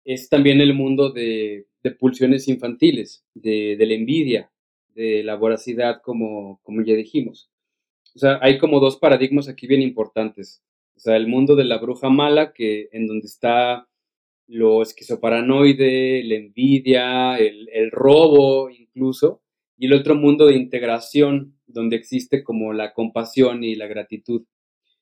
[0.05, 1.67] es también el mundo de,
[1.99, 4.51] pulsiones infantiles, de, la envidia,
[4.95, 7.51] de la voracidad, como, como ya dijimos.
[8.15, 10.63] O sea, hay como dos paradigmas aquí bien importantes.
[10.97, 13.89] O sea, el mundo de la bruja mala, que en donde está
[14.53, 19.43] lo esquizoparanoide, la envidia, el, el robo incluso,
[19.79, 24.45] y el otro mundo de integración, donde existe como la compasión y la gratitud.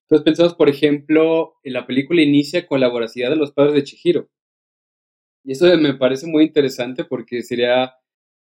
[0.02, 3.82] Entonces pensamos, por ejemplo, en la película inicia con la voracidad de los padres de
[3.82, 4.28] Chihiro.
[5.44, 7.94] Y eso me parece muy interesante porque sería,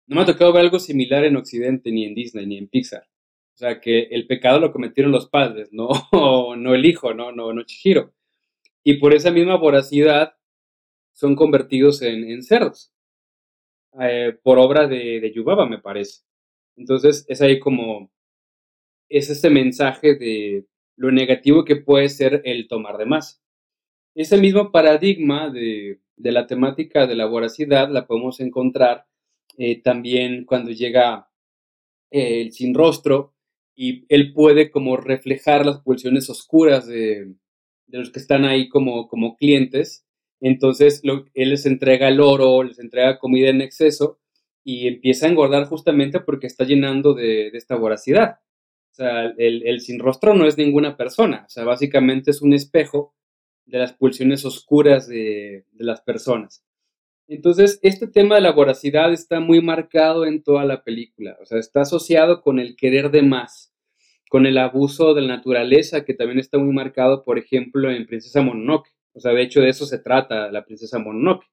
[0.07, 3.03] no me ha tocado ver algo similar en Occidente, ni en Disney, ni en Pixar.
[3.53, 5.89] O sea, que el pecado lo cometieron los padres, no,
[6.57, 8.13] no el hijo, no, no, no Chihiro.
[8.83, 10.35] Y por esa misma voracidad
[11.16, 12.91] son convertidos en, cerdos,
[14.01, 16.24] eh, por obra de, Yubaba, me parece.
[16.76, 18.11] Entonces, es ahí como,
[19.09, 20.66] es ese mensaje de
[20.97, 23.41] lo negativo que puede ser el tomar de más.
[24.13, 29.05] Ese mismo paradigma de, la temática de la voracidad la podemos encontrar
[29.57, 31.30] eh, también cuando llega
[32.11, 33.34] eh, el sin rostro
[33.74, 37.36] y él puede como reflejar las pulsiones oscuras de,
[37.88, 40.05] los que están ahí como clientes
[40.47, 44.19] entonces él les entrega el oro, les entrega comida en exceso
[44.63, 48.41] y empieza a engordar justamente porque está llenando de, esta voracidad.
[48.91, 53.15] O sea, el, sin rostro no es ninguna persona, o sea, básicamente es un espejo
[53.65, 56.63] de las pulsiones oscuras de, de las personas.
[57.27, 61.57] Entonces, este tema de la voracidad está muy marcado en toda la película, o sea,
[61.57, 63.73] está asociado con el querer de más,
[64.29, 68.43] con el abuso de la naturaleza, que también está muy marcado, por ejemplo, en Princesa
[68.43, 68.95] Mononoke.
[69.16, 71.47] O sea, de hecho de eso se trata la princesa Mononoke.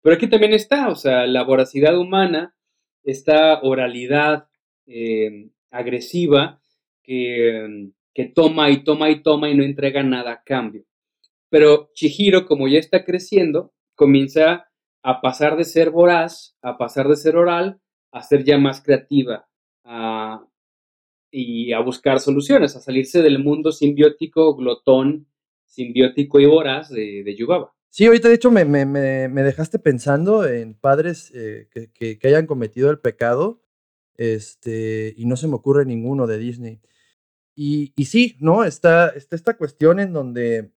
[0.00, 2.56] Pero aquí también está, o sea, la voracidad humana,
[3.04, 4.48] esta oralidad
[4.86, 6.60] eh, agresiva
[7.02, 10.84] que, que toma y toma y toma y no entrega nada a cambio.
[11.50, 14.68] Pero Chihiro, como ya está creciendo, comienza
[15.02, 19.46] a pasar de ser voraz, a pasar de ser oral, a ser ya más creativa
[21.30, 25.26] y a buscar soluciones, a salirse del mundo simbiótico, glotón
[25.72, 27.72] simbiótico y voraz de, de Yubaba.
[27.88, 33.62] Sí, ahorita de hecho me, dejaste pensando en padres eh, que, hayan cometido el pecado
[34.16, 36.80] este, y no se me ocurre ninguno de Disney.
[37.54, 38.64] Y, y sí, ¿no?
[38.64, 40.72] Está, está, esta cuestión en donde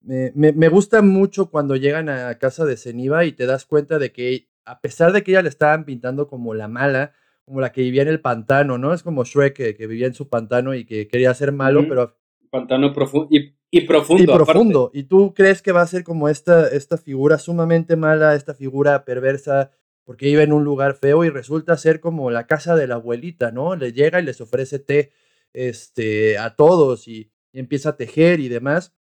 [0.00, 4.48] me, gusta mucho cuando llegan a casa de Ceniva y te das cuenta de que
[4.64, 8.02] a pesar de que ella le estaban pintando como la mala, como la que vivía
[8.02, 8.94] en el pantano, ¿no?
[8.94, 12.16] Es como Shrek que, vivía en su pantano y que quería ser malo, pero...
[12.52, 13.28] Pantano profundo.
[13.30, 14.22] Y y profundo.
[14.22, 14.90] Y profundo.
[14.92, 19.06] Y tú crees que va a ser como esta, esta figura sumamente mala, esta figura
[19.06, 19.70] perversa,
[20.04, 23.50] porque vive en un lugar feo y resulta ser como la casa de la abuelita,
[23.50, 23.74] ¿no?
[23.74, 25.12] Le llega y les ofrece té
[25.54, 28.94] este, a todos y, empieza a tejer y demás.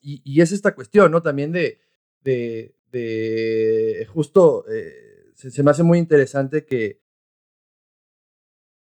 [0.00, 1.22] Y, es esta cuestión, ¿no?
[1.22, 1.78] También de,
[2.22, 7.01] de, de justo, eh, se me hace muy interesante que,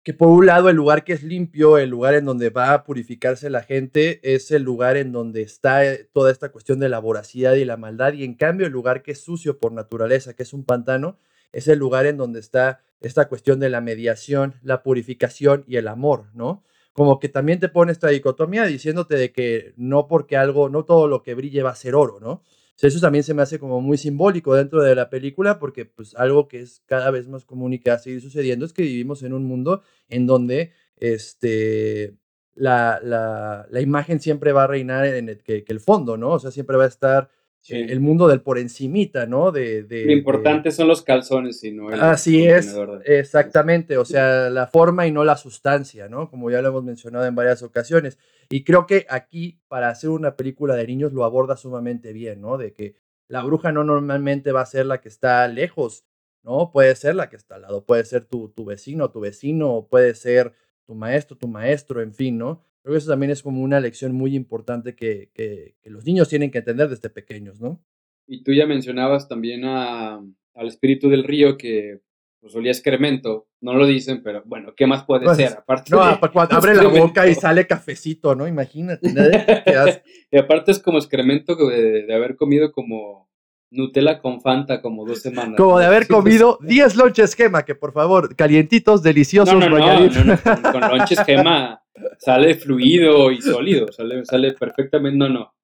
[0.02, 2.84] que por un lado el lugar que es limpio, el lugar en donde va a
[2.84, 6.98] purificarse la gente, es el lugar en donde está eh, toda esta cuestión de la
[6.98, 10.42] voracidad y la maldad, y en cambio el lugar que es sucio por naturaleza, que
[10.42, 11.18] es un pantano,
[11.52, 15.88] es el lugar en donde está esta cuestión de la mediación, la purificación y el
[15.88, 16.64] amor, ¿no?
[16.92, 21.08] Como que también te pone esta dicotomía diciéndote de que no porque algo, no todo
[21.08, 22.42] lo que brille va a ser oro, ¿no?
[22.88, 26.48] Eso también se me hace como muy simbólico dentro de la película porque pues algo
[26.48, 29.22] que es cada vez más común y que va a seguir sucediendo es que vivimos
[29.22, 32.16] en un mundo en donde este,
[32.54, 36.30] la, la, la imagen siempre va a reinar en el, que, que, el fondo, ¿no?
[36.30, 37.30] O sea, siempre va a estar
[37.68, 39.52] el mundo del por encimita, ¿no?
[39.52, 44.50] De, de Lo importante son los calzones y no el Así es, exactamente, o sea,
[44.50, 46.30] la forma y no la sustancia, ¿no?
[46.30, 48.18] Como ya lo hemos mencionado en varias ocasiones.
[48.48, 52.56] Y creo que aquí, para hacer una película de niños, lo aborda sumamente bien, ¿no?
[52.56, 52.94] De que
[53.28, 56.04] la bruja no normalmente va a ser la que está lejos,
[56.42, 56.70] ¿no?
[56.72, 60.14] Puede ser la que está al lado, puede ser tu, tu vecino, tu vecino, puede
[60.14, 60.54] ser
[60.86, 62.64] tu maestro, tu maestro, en fin, ¿no?
[62.82, 66.50] Creo que eso también es como una lección muy importante que, que, los niños tienen
[66.50, 67.82] que entender desde pequeños, ¿no?
[68.26, 70.14] Y tú ya mencionabas también a,
[70.54, 72.00] al espíritu del río que
[72.40, 73.48] pues, olía excremento.
[73.60, 75.52] No lo dicen, pero bueno, ¿qué más puede pues, ser?
[75.58, 78.48] Aparte no, cuando abre la boca y sale cafecito, ¿no?
[78.48, 79.08] Imagínate.
[80.30, 83.29] y aparte es como excremento de, de haber comido como
[83.70, 85.56] Nutella con Fanta como dos semanas.
[85.56, 90.72] Como de haber comido 10 lonches gema, que por favor, calientitos, deliciosos, no, no, no,
[90.72, 91.82] con, lonches gema
[92.18, 95.54] sale fluido y sólido, sale, sale perfectamente, no, no.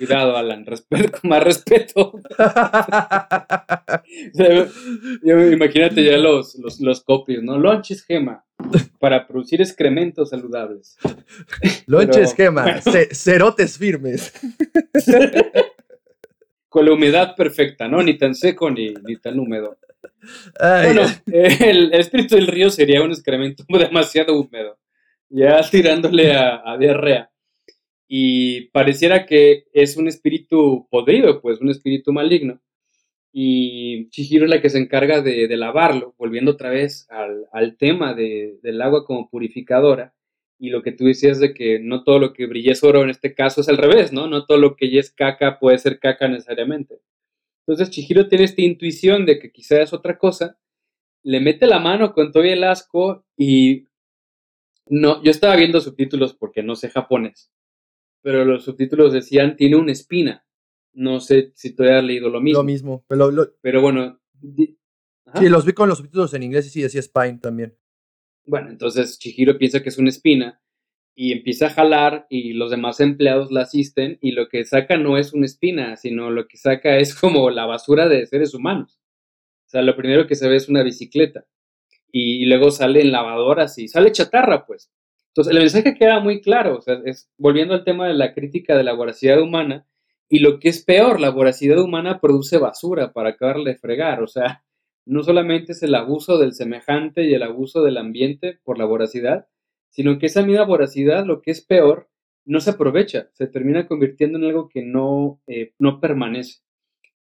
[0.00, 2.14] Cuidado, Alan, respeto, más respeto.
[5.52, 7.58] imagínate ya los, los, los, copios, ¿no?
[7.58, 8.42] Lonches gema
[8.98, 10.96] para producir excrementos saludables.
[11.86, 12.80] Lonches gema,
[13.12, 14.32] cerotes firmes.
[16.70, 18.02] Con la humedad perfecta, ¿no?
[18.02, 19.76] Ni tan seco ni, ni tan húmedo.
[20.58, 24.78] bueno, el, espíritu del río sería un excremento demasiado húmedo,
[25.28, 27.30] ya tirándole a, a diarrea
[28.12, 32.60] y pareciera que es un espíritu podrido, pues un espíritu maligno.
[33.32, 38.82] Y Chihiro es la que se encarga de, lavarlo, volviendo otra vez al, tema del
[38.82, 40.12] agua como purificadora.
[40.60, 43.10] Y lo que tú decías de que no todo lo que brilla es oro en
[43.10, 44.28] este caso es al revés, ¿no?
[44.28, 47.00] No todo lo que ya es caca puede ser caca necesariamente.
[47.66, 50.58] Entonces Chihiro tiene esta intuición de que quizá es otra cosa,
[51.22, 53.86] le mete la mano con todo el asco y
[54.86, 57.50] no, yo estaba viendo subtítulos porque no sé japonés
[58.22, 60.44] pero los subtítulos decían tiene una espina.
[60.92, 62.60] No sé si tú has leído lo mismo.
[62.60, 63.30] Lo mismo, pero,
[63.60, 64.20] pero bueno.
[64.42, 67.76] Sí, los vi con los subtítulos en inglés y sí decía spine también.
[68.44, 70.60] Bueno, entonces Chihiro piensa que es una espina
[71.14, 75.18] y empieza a jalar y los demás empleados la asisten y lo que saca no
[75.18, 78.98] es una espina, sino lo que saca es como la basura de seres humanos.
[79.66, 81.46] O sea, lo primero que se ve es una bicicleta
[82.12, 84.90] y luego salen lavadoras y sale chatarra, pues.
[85.28, 88.76] Entonces, el mensaje queda muy claro, o sea, es, volviendo al tema de la crítica
[88.76, 89.86] de la voracidad humana,
[90.28, 94.26] y lo que es peor, la voracidad humana produce basura para acabarle de fregar, o
[94.26, 94.64] sea,
[95.10, 99.48] no solamente es el abuso del semejante y el abuso del ambiente por la voracidad,
[99.88, 102.08] sino que esa misma voracidad, lo que es peor,
[102.44, 106.60] no se aprovecha, se termina convirtiendo en algo que no, eh, no permanece.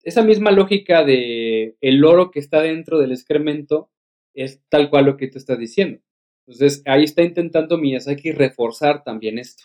[0.04, 3.90] Esa misma lógica de el oro que está dentro del excremento
[4.34, 6.00] es tal cual lo que tú estás diciendo.
[6.46, 9.64] Entonces, ahí está intentando Miyazaki reforzar también esto.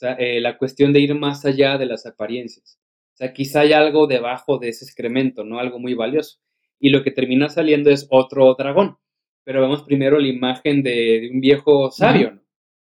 [0.00, 2.80] Eh, la cuestión de ir más allá de las apariencias.
[3.14, 5.58] O sea, quizá hay algo debajo de ese excremento, ¿no?
[5.58, 6.38] Algo muy valioso.
[6.78, 8.96] Y lo que termina saliendo es otro dragón.
[9.44, 12.44] Pero vemos primero la imagen de, un viejo sabio, ¿no?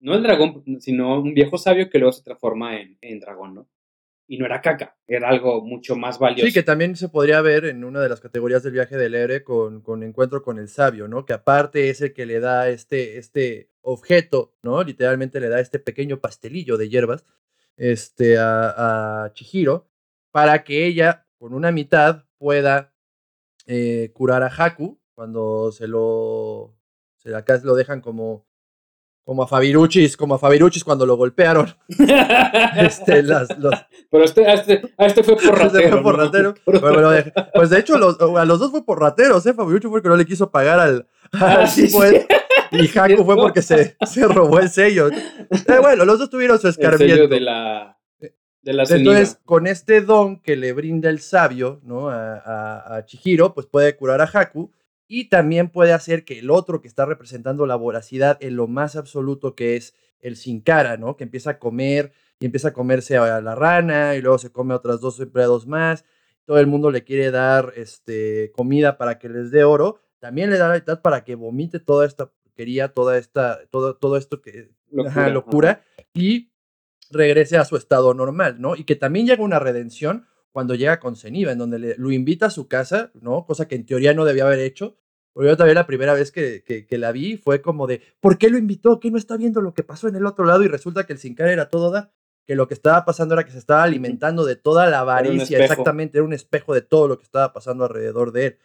[0.02, 3.70] No el dragón, sino un viejo sabio que luego se transforma en, en dragón, ¿no?
[4.30, 6.46] y no era caca, era algo mucho más valioso.
[6.46, 9.44] Sí, que también se podría ver en una de las categorías del viaje del héroe
[9.44, 11.26] con, con Encuentro con el Sabio, ¿no?
[11.26, 14.84] Que aparte es el que le da este, este objeto, ¿no?
[14.84, 17.26] Literalmente le da este pequeño pastelillo de hierbas
[17.76, 19.90] este, a, a Chihiro
[20.30, 22.94] para que ella, con una mitad, pueda
[23.72, 26.76] eh, curar a Haku cuando se lo,
[27.18, 28.48] se acá lo dejan como
[29.24, 31.72] como a Fabiruchis, como a Fabiruchis cuando lo golpearon.
[32.78, 33.76] este, las, los...
[34.10, 35.70] Pero este, este, a este fue por ratero.
[35.78, 36.56] Este fue por ratero.
[37.54, 39.54] pues de hecho, a los dos fue por rateros, ¿eh?
[39.54, 41.08] Fabiruchis fue porque no le quiso pagar al.
[41.34, 42.26] Ah, sí, pues,
[42.72, 45.12] Y Haku fue porque se, se robó el sello.
[45.12, 47.04] Eh, bueno, los dos tuvieron su escarmiento.
[47.04, 47.99] El sello de la.
[48.62, 52.10] De la Entonces, con este don que le brinda el sabio, ¿no?
[52.10, 54.72] A, a, a Chihiro, pues puede curar a Haku
[55.08, 58.96] y también puede hacer que el otro que está representando la voracidad en lo más
[58.96, 61.18] absoluto que es el sin cara, ¿no?
[61.18, 64.74] Que empieza a comer y empieza a comerse a la rana y luego se come
[64.74, 66.06] a otras dos empleados más.
[66.46, 70.00] Todo el mundo le quiere dar este, comida para que les dé oro.
[70.20, 74.16] También le da la mitad para que vomite toda esta porquería, toda esta, todo, todo
[74.16, 75.84] esto que locura, locura
[76.14, 76.49] y
[77.12, 78.76] regrese a su estado normal, ¿no?
[78.76, 82.48] Y que también llega una redención cuando llega con Ceniva, en donde le, lo invita
[82.48, 83.46] a su casa, ¿no?
[83.46, 84.98] Cosa que en teoría no debía haber hecho.
[85.34, 88.50] Porque yo también la primera vez que, que, la vi fue como de, ¿por qué
[88.50, 89.00] lo invitó?
[89.00, 90.64] ¿Qué no está viendo lo que pasó en el otro lado?
[90.64, 92.12] Y resulta que el Sin era todo dar.
[92.46, 96.18] Que lo que estaba pasando era que se estaba alimentando de toda la avaricia, exactamente,
[96.18, 98.58] era un espejo de todo lo que estaba pasando alrededor de él.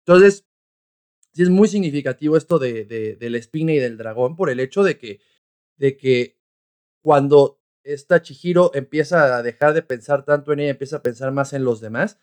[0.00, 0.46] Entonces,
[1.32, 4.60] sí es muy significativo esto de, de, de la espina y del dragón por el
[4.60, 5.20] hecho de que,
[5.76, 6.38] de que
[7.00, 11.52] cuando esta Chihiro empieza a dejar de pensar tanto en ella, empieza a pensar más
[11.52, 12.18] en los demás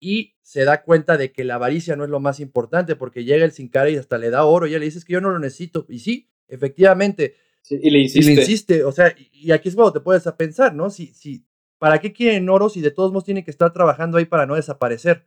[0.00, 3.44] y se da cuenta de que la avaricia no es lo más importante porque llega
[3.44, 5.30] el sin cara y hasta le da oro y ella le dice que yo no
[5.30, 5.84] lo necesito.
[5.88, 7.36] Y sí, efectivamente.
[7.68, 8.32] y le insiste.
[8.32, 8.84] Y le insiste.
[8.84, 10.88] O sea, y aquí es cuando te puedes a pensar, ¿no?
[10.88, 11.44] Si, si,
[11.78, 14.54] ¿Para qué quieren oro si de todos modos tienen que estar trabajando ahí para no
[14.54, 15.26] desaparecer?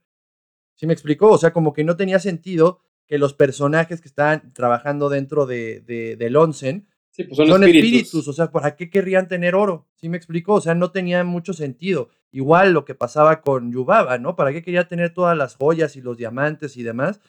[0.76, 1.30] ¿Sí me explicó?
[1.30, 5.82] O sea, como que no tenía sentido que los personajes que estaban trabajando dentro de,
[5.82, 8.28] de, del onsen Sí, pues son, espíritus.
[8.28, 9.88] O sea, ¿para qué querrían tener oro?
[9.94, 10.56] ¿Sí me explico?
[10.56, 12.10] O sea, no tenía mucho sentido.
[12.32, 14.36] Igual lo que pasaba con Yubaba, ¿no?
[14.36, 17.22] ¿Para qué quería tener todas las joyas y los diamantes y demás?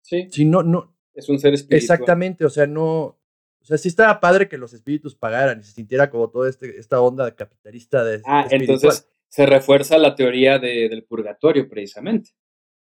[0.00, 0.28] Sí.
[0.30, 0.96] Si no, no.
[1.12, 1.82] Es un ser espiritual.
[1.82, 3.18] Exactamente, o sea, no.
[3.60, 6.78] O sea, sí estaba padre que los espíritus pagaran y se sintiera como toda este,
[6.78, 8.22] esta onda capitalista de.
[8.24, 12.30] Ah, entonces se refuerza la teoría del purgatorio, precisamente.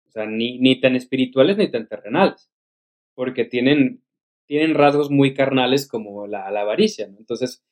[0.07, 2.51] O sea, ni, ni tan espirituales ni tan terrenales.
[3.15, 4.03] Porque tienen
[4.53, 7.17] tienen rasgos muy carnales como la, avaricia, ¿no?
[7.19, 7.65] Entonces,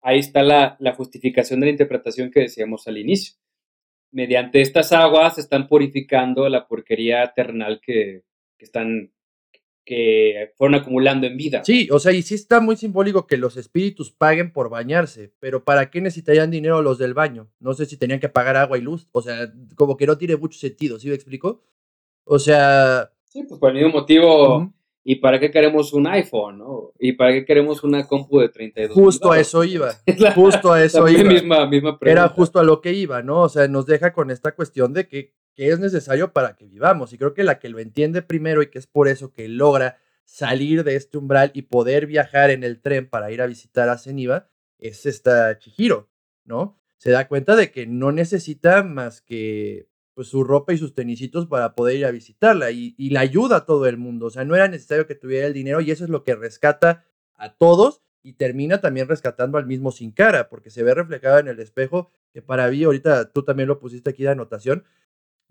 [0.00, 3.34] ahí está la, la justificación de la interpretación que decíamos al inicio.
[4.12, 8.22] Mediante estas aguas están purificando la porquería terrenal que,
[8.56, 9.10] que están
[9.84, 11.64] que fueron acumulando en vida.
[11.64, 15.64] Sí, o sea, y sí está muy simbólico que los espíritus paguen por bañarse, pero
[15.64, 17.50] ¿para qué necesitarían dinero los del baño?
[17.58, 20.36] No sé si tenían que pagar agua y luz, o sea, como que no tiene
[20.36, 21.64] mucho sentido, ¿sí me explico?
[22.22, 23.10] O sea...
[23.24, 24.72] Sí, pues por el mismo motivo,
[25.10, 26.92] ¿y para qué queremos un iPhone, no?
[26.98, 28.94] ¿Y para qué queremos una compu de 32?
[28.94, 29.94] Justo a eso iba,
[30.34, 31.24] justo a eso iba.
[31.24, 33.40] Misma, misma Era justo a lo que iba, ¿no?
[33.40, 37.12] O sea, nos deja con esta cuestión de que que es necesario para que vivamos.
[37.12, 39.98] Y creo que la que lo entiende primero y que es por eso que logra
[40.24, 43.98] salir de este umbral y poder viajar en el tren para ir a visitar a
[43.98, 44.46] Ceniva
[44.78, 46.10] es esta Chihiro,
[46.44, 46.78] ¿no?
[46.98, 49.87] Se da cuenta de que no necesita más que
[50.18, 53.66] pues, su ropa y sus tenisitos para poder ir a visitarla y, la ayuda a
[53.66, 54.26] todo el mundo.
[54.26, 57.04] O sea, no era necesario que tuviera el dinero y eso es lo que rescata
[57.36, 61.46] a todos y termina también rescatando al mismo sin cara, porque se ve reflejado en
[61.46, 64.82] el espejo, que para mí, ahorita tú también lo pusiste aquí de anotación,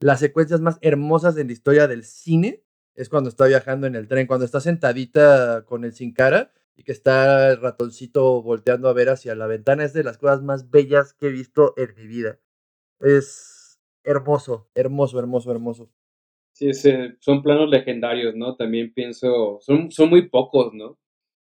[0.02, 2.62] las secuencias más hermosas en la historia del cine
[2.94, 6.84] es cuando está viajando en el tren, cuando está sentadita con el sin cara y
[6.84, 9.86] que está el ratoncito volteando a ver hacia la ventana.
[9.86, 12.38] Es de las cosas más bellas que he visto en mi vida.
[13.00, 13.57] Es
[14.04, 15.90] hermoso, hermoso, hermoso, hermoso.
[16.54, 16.72] Sí,
[17.20, 18.56] son planos legendarios, ¿no?
[18.56, 20.98] También pienso, son, son muy pocos, ¿no?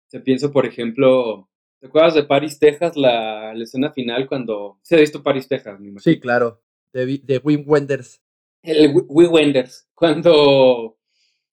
[0.06, 4.78] Se pienso, por ejemplo, ¿te acuerdas de Paris, Texas, la, escena final cuando...
[4.82, 6.60] Se ha visto Paris, Texas, me Sí, claro,
[6.92, 8.20] de, de Wim Wenders
[8.66, 10.98] el Wee Wenders, cuando,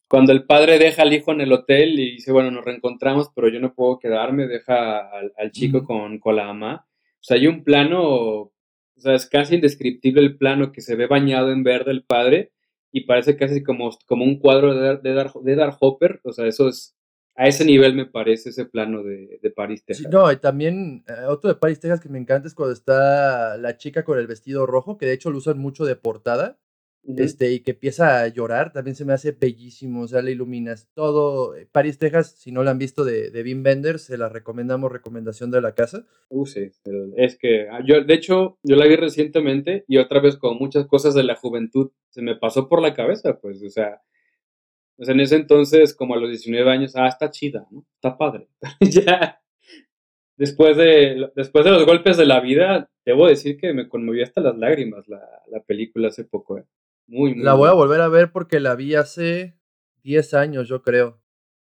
[0.10, 3.50] cuando el padre deja al hijo en el hotel y dice, bueno, nos reencontramos, pero
[3.50, 6.88] yo no puedo quedarme, deja al, chico con, con, la ama.
[6.88, 8.52] O sea, hay un plano,
[8.96, 12.52] o sea, es casi indescriptible el plano que se ve bañado en verde el padre
[12.92, 16.22] y parece casi como, como un cuadro de, de, Dar, de Dar Hopper.
[16.24, 16.96] O sea, eso es,
[17.36, 20.06] a ese nivel me parece ese plano de, de París, Texas.
[20.06, 23.58] Sí, no, y también eh, otro de París, Texas que me encanta es cuando está
[23.58, 26.60] la chica con el vestido rojo, que de hecho lo usan mucho de portada
[27.06, 30.90] este, y que empieza a llorar, también se me hace bellísimo, o sea, la iluminas
[30.94, 31.54] todo.
[31.56, 34.92] Eh, Paris, Texas, si no la han visto de, de Wim Wenders, se la recomendamos,
[34.92, 36.06] recomendación de la casa.
[36.30, 36.72] Uh, sí,
[37.18, 40.86] es que ah, yo, de hecho, yo la vi recientemente y otra vez con muchas
[40.88, 44.02] cosas de la juventud se me pasó por la cabeza, pues, o sea,
[44.96, 47.86] pues en ese entonces, como a los 19 años, ah, está chida, ¿no?
[47.96, 48.48] Está padre.
[48.80, 49.42] ya,
[50.38, 54.40] después de, después de los golpes de la vida, debo decir que me conmovió hasta
[54.40, 56.64] las lágrimas la, la película hace poco, ¿eh?
[57.08, 59.58] La voy a volver a ver porque la vi hace
[60.04, 61.22] 10 años, yo creo.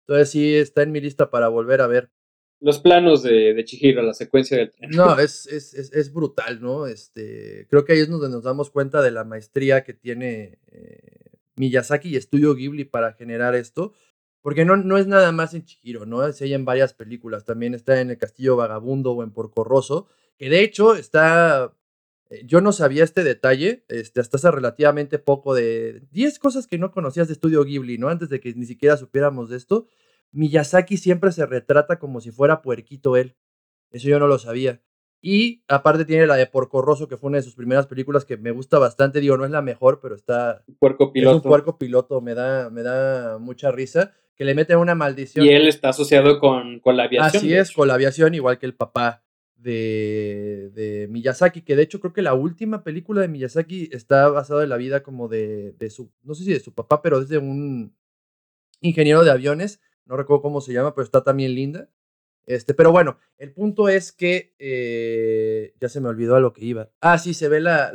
[0.02, 2.12] Entonces sí está en mi lista para volver a ver.
[2.60, 4.90] Los planos de, de Chihiro, la secuencia del tren.
[4.90, 6.88] No, es, es, es, brutal, ¿no?
[6.88, 11.32] Este, creo que ahí es donde nos damos cuenta de la maestría que tiene eh,
[11.56, 13.94] Miyazaki y Estudio Ghibli para generar esto.
[14.42, 16.26] Porque no, no es nada más en Chihiro, ¿no?
[16.26, 17.46] Es ella en varias películas.
[17.46, 20.08] También está en El Castillo Vagabundo o en Porco Rosso.
[20.38, 21.76] Que de hecho está
[22.46, 26.92] yo no sabía este detalle, este, hasta hace relativamente poco, de 10 cosas que no
[26.92, 28.10] conocías de Estudio Ghibli, ¿no?
[28.10, 29.88] Antes de que ni siquiera supiéramos de esto.
[30.32, 33.36] Miyazaki siempre se retrata como si fuera puerquito él.
[33.92, 34.82] Eso yo no lo sabía.
[35.22, 38.38] Y aparte tiene la de Porco Rosso, que fue una de sus primeras películas que
[38.38, 39.20] me gusta bastante.
[39.20, 40.64] Digo, no es la mejor, pero está.
[40.80, 41.38] Puerco piloto.
[41.38, 44.14] Es un puerco piloto, me da, me da mucha risa.
[44.36, 45.44] Que le mete una maldición.
[45.46, 47.38] Y él está asociado con, con la aviación.
[47.38, 49.24] Así es, con la aviación, igual que el papá
[49.68, 54.63] de, de, Miyazaki, que de hecho creo que la última película de Miyazaki está basada
[54.63, 57.28] en la vida como de, de, su, no sé si de su papá, pero es
[57.28, 57.93] de un
[58.80, 61.89] ingeniero de aviones, no recuerdo cómo se llama, pero está también linda.
[62.45, 66.63] Este, pero bueno, el punto es que eh, ya se me olvidó a lo que
[66.63, 66.89] iba.
[67.01, 67.91] Ah, sí, se ve la,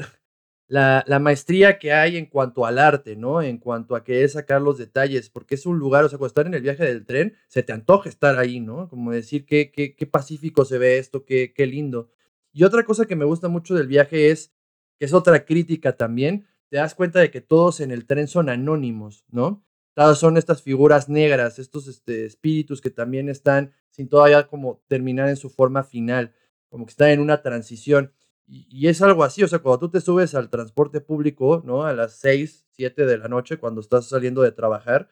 [0.73, 3.43] la, maestría que hay en cuanto al arte, ¿no?
[3.43, 6.29] En cuanto a que es sacar los detalles, porque es un lugar, o sea, cuando
[6.29, 8.89] estar en el viaje del tren, se te antoja estar ahí, ¿no?
[8.89, 12.09] Como decir qué, qué, qué pacífico se ve esto, qué, qué lindo.
[12.55, 14.55] Y otra cosa que me gusta mucho del viaje es,
[14.99, 18.49] que es otra crítica también, te das cuenta de que todos en el tren son
[18.49, 19.63] anónimos, ¿no?
[19.95, 25.29] Todas son estas figuras negras, estos este, espíritus que también están sin todavía como terminar
[25.29, 26.35] en su forma final,
[26.71, 28.15] como que están en una transición.
[28.47, 31.85] Y, es algo así, o sea, cuando tú te subes al transporte público, ¿no?
[31.85, 35.09] A las 6, 7 de la noche, cuando estás saliendo de trabajar,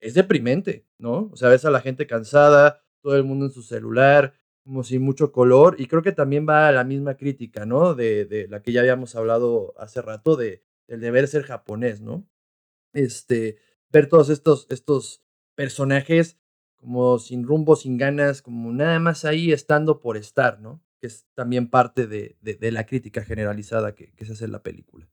[0.00, 1.30] es deprimente, ¿no?
[1.32, 5.02] O sea, ves a la gente cansada, todo el mundo en su celular, como sin
[5.02, 7.94] mucho color, y creo que también va a la misma crítica, ¿no?
[7.94, 12.26] De, de la que ya habíamos hablado hace rato, de, del deber ser japonés, ¿no?
[12.92, 13.58] Este,
[13.90, 15.22] ver todos estos, estos
[15.54, 16.38] personajes
[16.76, 20.82] como sin rumbo, sin ganas, como nada más ahí estando por estar, ¿no?
[21.02, 24.62] Que es también parte de, de, la crítica generalizada que, que, se hace en la
[24.62, 25.10] película.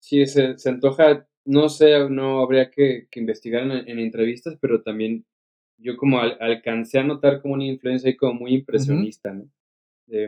[0.00, 4.82] Sí, se, se antoja, no sé, no habría que, que investigar en, en, entrevistas, pero
[4.82, 5.24] también
[5.78, 9.48] yo como al, alcancé a notar como una influencia ahí como muy impresionista, ¿no?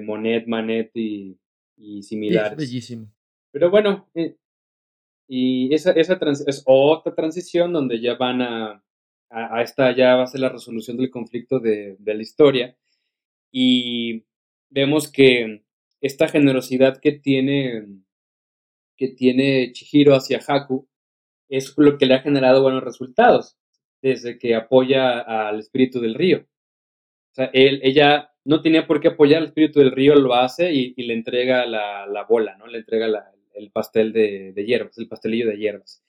[0.02, 1.36] Monet, Manet y,
[2.02, 2.56] similares.
[2.56, 3.12] bellísimo.
[3.50, 4.36] Pero bueno, eh,
[5.26, 8.84] y esa, esa es otra transición donde ya van a,
[9.30, 12.76] a, esta, ya va a ser la resolución del conflicto de, de la historia.
[13.50, 14.24] Y
[14.72, 15.62] vemos que
[16.00, 17.86] esta generosidad que tiene,
[18.96, 20.88] que tiene Chihiro hacia Haku
[21.48, 23.56] es lo que le ha generado buenos resultados
[24.00, 26.38] desde que apoya al espíritu del río.
[26.40, 30.94] O sea, ella no tenía por qué apoyar al espíritu del río, lo hace y,
[31.02, 32.66] le entrega la, la, bola, ¿no?
[32.66, 33.06] Le entrega
[33.54, 36.02] el pastel de, hierbas, el pastelillo de hierbas.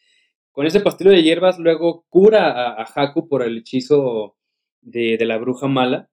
[0.51, 4.38] Con ese pastelillo de hierbas luego cura a, Haku por el hechizo
[4.82, 6.09] de, de la bruja mala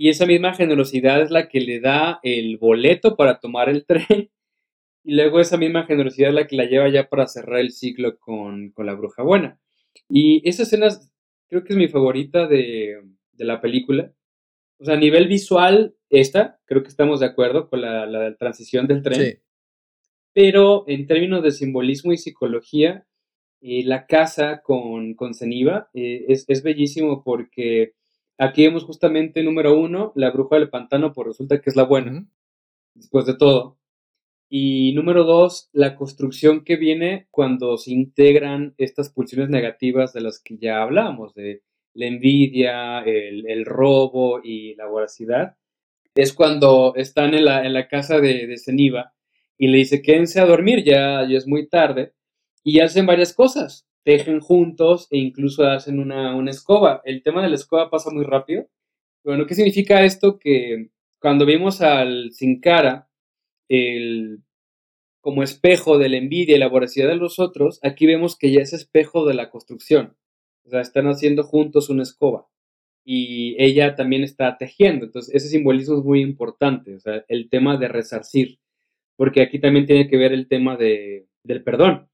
[0.00, 4.30] y esa misma generosidad es la que le da el boleto para tomar el tren.
[5.02, 8.16] Y luego esa misma generosidad es la que la lleva ya para cerrar el ciclo
[8.16, 9.58] con, la bruja buena.
[10.08, 10.86] Y esa escena
[11.48, 13.02] creo que es mi favorita de,
[13.38, 14.12] la película.
[14.78, 19.02] O sea, a nivel visual, esta, creo que estamos de acuerdo con la, transición del
[19.02, 19.40] tren.
[20.32, 23.04] Pero en términos de simbolismo y psicología,
[23.60, 27.94] eh, la casa con, con Ceniva eh, es, es, bellísimo porque
[28.38, 32.24] Aquí vemos justamente número uno, la bruja del pantano, pues resulta que es la buena,
[32.94, 33.78] después de todo.
[34.48, 40.40] Y número dos, la construcción que viene cuando se integran estas pulsiones negativas de las
[40.40, 41.62] que ya hablábamos, de
[41.94, 45.56] la envidia, el, robo y la voracidad.
[46.14, 49.14] Es cuando están en la, en la casa de, de Ceniva
[49.58, 52.12] y le dice, quédense a dormir, ya, ya es muy tarde.
[52.62, 57.02] Y hacen varias cosas tejen juntos e incluso hacen una, escoba.
[57.04, 58.66] El tema de la escoba pasa muy rápido.
[59.22, 60.38] Bueno, ¿qué significa esto?
[60.38, 60.88] Que
[61.20, 63.10] cuando vimos al Sin Cara,
[63.68, 64.40] el,
[65.20, 68.62] como espejo de la envidia y la voracidad de los otros, aquí vemos que ya
[68.62, 70.16] es espejo de la construcción.
[70.64, 72.48] O sea, están haciendo juntos una escoba.
[73.04, 75.04] Y ella también está tejiendo.
[75.04, 76.94] Entonces, ese simbolismo es muy importante.
[76.94, 78.58] O sea, el tema de resarcir.
[79.16, 82.08] Porque aquí también tiene que ver el tema de, del perdón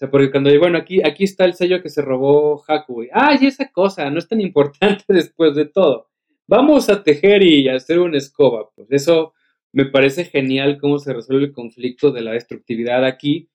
[0.00, 3.46] sea, porque cuando, bueno, aquí, aquí está el sello que se robó Haku, y, ay,
[3.46, 6.08] esa cosa, no es tan importante después de todo.
[6.46, 8.70] Vamos a tejer y hacer una escoba.
[8.74, 9.34] Pues eso
[9.72, 13.50] me parece genial cómo se resuelve el conflicto de la destructividad aquí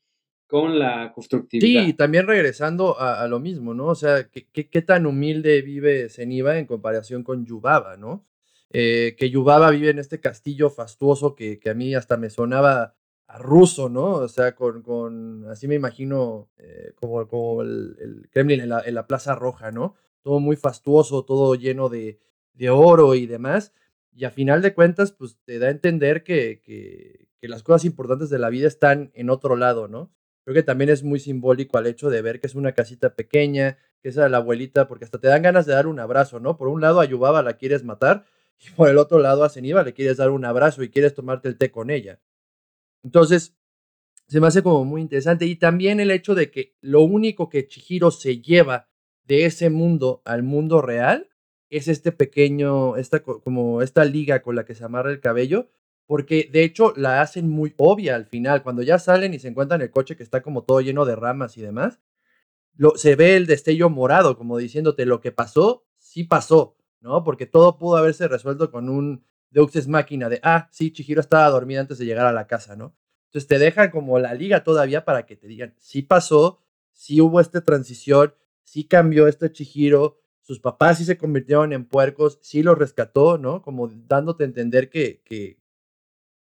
[0.45, 1.83] con la constructividad.
[1.83, 3.87] Sí, y también regresando a, lo mismo, ¿no?
[3.87, 8.23] O sea, ¿qué, qué, tan humilde vive Zeniba en comparación con Yubaba, ¿no?
[8.69, 12.93] Eh, que Yubaba vive en este castillo fastuoso que, que a mí hasta me sonaba
[13.37, 14.15] ruso, ¿no?
[14.15, 19.35] O sea, con, con así me imagino eh, como, como el, Kremlin en la, Plaza
[19.35, 19.95] Roja, ¿no?
[20.21, 22.19] Todo muy fastuoso, todo lleno de,
[22.53, 23.73] de, oro y demás.
[24.13, 27.85] Y a final de cuentas, pues te da a entender que, que, que, las cosas
[27.85, 30.11] importantes de la vida están en otro lado, ¿no?
[30.43, 33.77] Creo que también es muy simbólico al hecho de ver que es una casita pequeña,
[34.01, 36.57] que es a la abuelita, porque hasta te dan ganas de dar un abrazo, ¿no?
[36.57, 38.25] Por un lado a Yubaba la quieres matar
[38.59, 41.49] y por el otro lado a Zeniba le quieres dar un abrazo y quieres tomarte
[41.49, 42.19] el té con ella.
[43.05, 43.55] Entonces,
[44.27, 45.45] se me hace como muy interesante.
[45.45, 48.89] Y también el hecho de que lo único que Chihiro se lleva
[49.23, 51.29] de ese mundo al mundo real
[51.69, 55.69] es este pequeño, esta, como esta liga con la que se amarra el cabello,
[56.07, 58.63] porque de hecho la hacen muy obvia al final.
[58.63, 61.57] Cuando ya salen y se encuentran el coche que está como todo lleno de ramas
[61.57, 61.99] y demás,
[62.75, 67.23] lo, se ve el destello morado, como diciéndote lo que pasó, sí pasó, ¿no?
[67.23, 69.23] Porque todo pudo haberse resuelto con un
[69.55, 72.93] Deux máquina de, ah, sí, Chihiro estaba dormida antes de llegar a la casa, ¿no?
[73.27, 76.59] Entonces te dejan como la liga todavía para que te digan, sí pasó,
[76.91, 78.33] sí hubo esta transición,
[78.65, 83.61] sí cambió este Chihiro, sus papás sí se convirtieron en puercos, sí lo rescató, ¿no?
[83.61, 85.57] Como dándote a entender que, que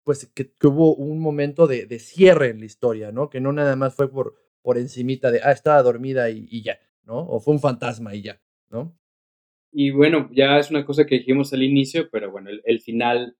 [0.02, 3.28] pues, que, hubo un momento de, de, cierre en la historia, ¿no?
[3.28, 6.78] Que no nada más fue por, por encimita de, ah, estaba dormida y, y ya,
[7.04, 7.18] ¿no?
[7.18, 8.96] O fue un fantasma y ya, ¿no?
[9.76, 13.36] Y bueno, ya es una cosa que dijimos al inicio, pero bueno, el, final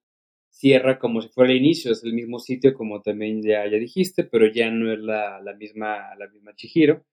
[0.49, 4.25] cierra como si fuera el inicio, es el mismo sitio como también ya, ya dijiste,
[4.25, 7.05] pero ya no es la, la, misma, la misma Chihiro.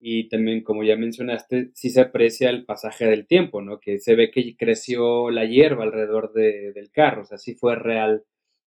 [0.00, 3.80] Y también, como ya mencionaste, sí se aprecia el pasaje del tiempo, ¿no?
[3.80, 7.76] Que se ve que creció la hierba alrededor de, del carro, o sea, sí fue
[7.76, 8.24] real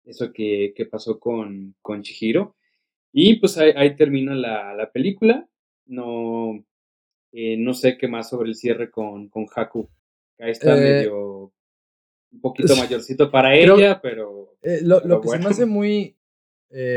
[0.06, 2.56] eso que, que pasó con, con Chihiro.
[3.14, 5.48] Y pues ahí, ahí termina la, la película.
[5.86, 6.66] No,
[7.40, 9.88] eh, no sé qué más sobre el cierre con, con Haku.
[10.40, 11.54] Ahí está eh, medio
[12.32, 14.58] un poquito mayorcito para ella, pero.
[14.64, 16.18] Eh, lo, que se me hace muy,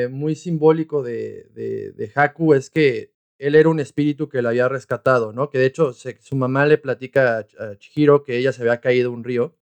[0.09, 5.35] muy simbólico de, de, Haku es que él era un espíritu que la había rescatado,
[5.35, 5.51] ¿no?
[5.51, 9.25] Que de hecho su mamá le platica a Chihiro que ella se había caído un
[9.25, 9.59] río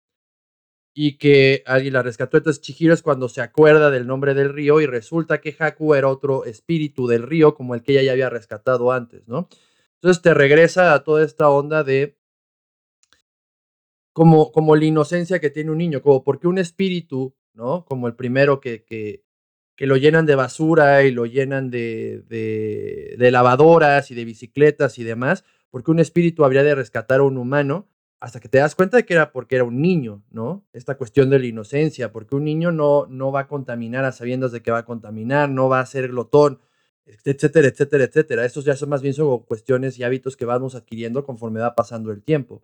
[0.94, 2.38] y que alguien la rescató.
[2.38, 6.08] Entonces Chihiro es cuando se acuerda del nombre del río y resulta que Haku era
[6.08, 9.50] otro espíritu del río como el que ella ya había rescatado antes, ¿no?
[10.02, 12.18] Entonces te regresa a toda esta onda de
[14.14, 17.84] como, como la inocencia que tiene un niño, como porque un espíritu ¿no?
[17.86, 19.24] Como el primero que, que,
[19.76, 25.00] que lo llenan de basura y lo llenan de, de, de, lavadoras y de bicicletas
[25.00, 28.76] y demás, porque un espíritu habría de rescatar a un humano hasta que te das
[28.76, 30.66] cuenta de que era porque era un niño, ¿no?
[30.72, 34.52] Esta cuestión de la inocencia, porque un niño no, no va a contaminar a sabiendas
[34.52, 36.60] de que va a contaminar, no va a ser glotón,
[37.24, 38.46] etcétera, etcétera, etcétera.
[38.46, 42.12] Estos ya son más bien son cuestiones y hábitos que vamos adquiriendo conforme va pasando
[42.12, 42.64] el tiempo.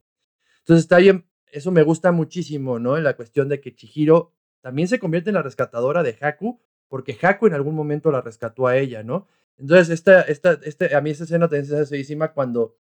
[0.60, 2.98] Entonces está bien, eso me gusta muchísimo, ¿no?
[2.98, 7.18] En la cuestión de que Chihiro también se convierte en la rescatadora de Haku, porque
[7.22, 9.28] Haku en algún momento la rescató a ella, ¿no?
[9.58, 12.78] Entonces, esta, esta, este, a mí esa escena también se hace cuando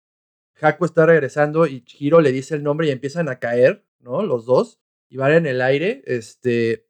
[0.60, 4.24] Haku está regresando y Chihiro le dice el nombre y empiezan a caer, ¿no?
[4.24, 4.80] Los dos,
[5.10, 6.88] y van en el aire, este,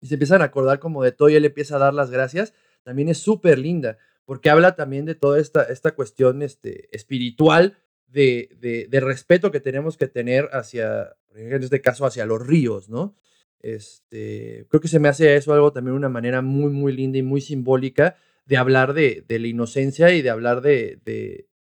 [0.00, 2.54] y se empiezan a acordar como de todo y él empieza a dar las gracias.
[2.82, 8.50] También es súper linda, porque habla también de toda esta, esta cuestión este, espiritual de,
[8.60, 13.14] de, de, respeto que tenemos que tener hacia, en este caso, hacia los ríos, ¿no?
[13.60, 17.22] Este, creo que se me hace eso algo también una manera muy, muy linda y
[17.22, 21.00] muy simbólica de hablar de, de la inocencia y de hablar de,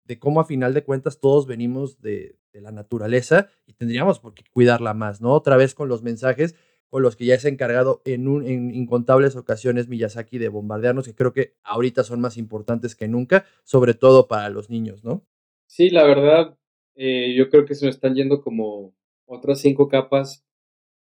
[0.07, 4.43] de cómo a final de cuentas todos venimos de, la naturaleza y tendríamos por qué
[4.51, 5.35] cuidarla más, ¿no?
[5.35, 6.55] Otra vez con los mensajes
[6.91, 11.07] con los que ya se ha encargado en, un, en incontables ocasiones Miyazaki de bombardearnos,
[11.07, 15.25] que creo que ahorita son más importantes que nunca, sobre todo para los niños, ¿no?
[15.67, 16.57] Sí, la verdad,
[16.95, 18.95] eh, yo creo que se nos están yendo como
[19.27, 20.45] otras cinco capas,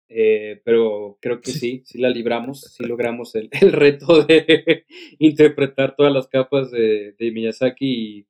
[0.08, 4.84] eh, pero creo que sí, sí la libramos, sí logramos el, el reto de
[5.18, 8.26] interpretar todas las capas de, de Miyazaki y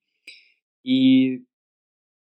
[0.91, 1.45] y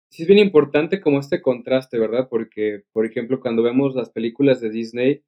[0.09, 2.29] sí es bien importante como este contraste, ¿verdad?
[2.29, 5.23] Porque, por ejemplo, cuando vemos las películas de Disney,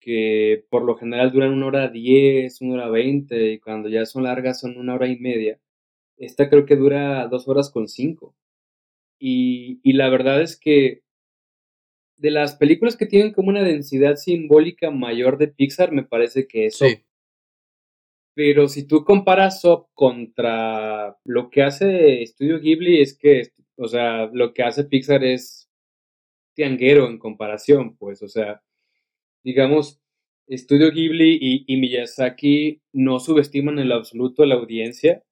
[0.00, 4.24] que por lo general duran una hora diez, una hora veinte, y cuando ya son
[4.24, 5.58] largas son una hora y media,
[6.16, 8.34] esta creo que dura dos horas con cinco.
[9.18, 11.02] Y, y la verdad es que
[12.16, 16.66] de las películas que tienen como una densidad simbólica mayor de Pixar, me parece que
[16.66, 17.02] eso sí.
[18.34, 24.26] Pero si tú comparas Up contra lo que hace Studio Ghibli, es que, o sea,
[24.32, 25.68] lo que hace Pixar es
[26.54, 28.62] tianguero en comparación, pues, o sea,
[29.44, 30.00] digamos,
[30.50, 35.22] Studio Ghibli y, y Miyazaki no subestiman en lo absoluto a la audiencia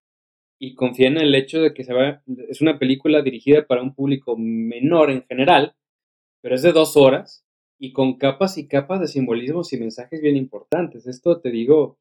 [0.58, 3.94] y confían en el hecho de que se va, es una película dirigida para un
[3.94, 5.74] público menor en general,
[6.40, 7.44] pero es de dos horas
[7.78, 11.06] y con capas y capas de simbolismos y mensajes bien importantes.
[11.06, 11.98] Esto te digo,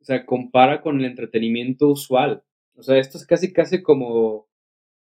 [0.00, 2.42] o sea, compara con el entretenimiento usual.
[2.76, 4.47] O sea, esto es casi, casi como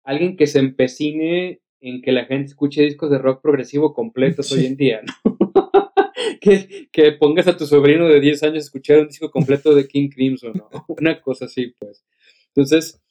[0.03, 4.65] alguien que se empecine en que la gente escuche discos de rock progresivo completos hoy
[4.65, 5.39] en día, ¿no?
[6.41, 9.87] que, que, pongas a tu sobrino de 10 años a escuchar un disco completo de
[9.87, 10.69] King Crimson, ¿no?
[10.87, 12.05] Una cosa así, pues.
[12.47, 13.01] Entonces,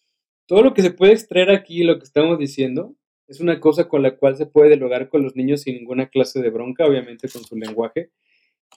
[0.47, 2.95] todo lo que se puede extraer aquí, lo que estamos diciendo,
[3.27, 6.41] es una cosa con la cual se puede dialogar con los niños sin ninguna clase
[6.41, 8.11] de bronca, obviamente con su lenguaje,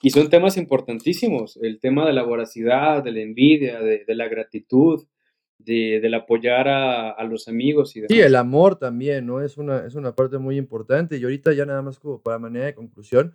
[0.02, 4.28] y son temas importantísimos, el tema de la voracidad, de la envidia, de, de la
[4.28, 5.06] gratitud,
[5.64, 8.12] de, del apoyar a, a, los amigos y demás.
[8.14, 9.40] Sí, el amor también, ¿no?
[9.40, 11.16] Es una, es una parte muy importante.
[11.16, 13.34] Y ahorita ya nada más como para manera de conclusión,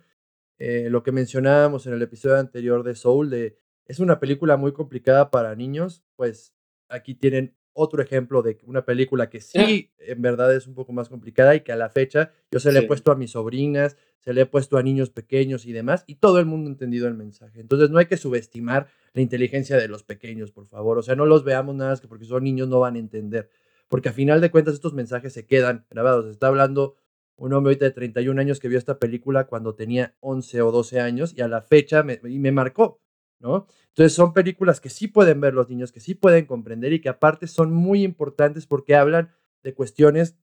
[0.58, 4.72] eh, lo que mencionábamos en el episodio anterior de Soul, de es una película muy
[4.72, 6.54] complicada para niños, pues
[6.88, 11.08] aquí tienen otro ejemplo de una película que sí, en verdad es un poco más
[11.08, 14.34] complicada y que a la fecha yo se le he puesto a mis sobrinas, se
[14.34, 17.14] le he puesto a niños pequeños y demás, y todo el mundo ha entendido el
[17.14, 17.60] mensaje.
[17.60, 20.98] Entonces no hay que subestimar la inteligencia de los pequeños, por favor.
[20.98, 23.50] O sea, no los veamos nada más que porque son niños no van a entender.
[23.88, 26.26] Porque a final de cuentas estos mensajes se quedan grabados.
[26.26, 26.96] Está hablando
[27.36, 31.00] un hombre ahorita de 31 años que vio esta película cuando tenía 11 o 12
[31.00, 33.00] años y a la fecha me, me marcó,
[33.38, 33.66] ¿no?
[33.88, 37.08] Entonces son películas que sí pueden ver los niños, que sí pueden comprender y que
[37.08, 39.30] aparte son muy importantes porque hablan
[39.62, 40.36] de cuestiones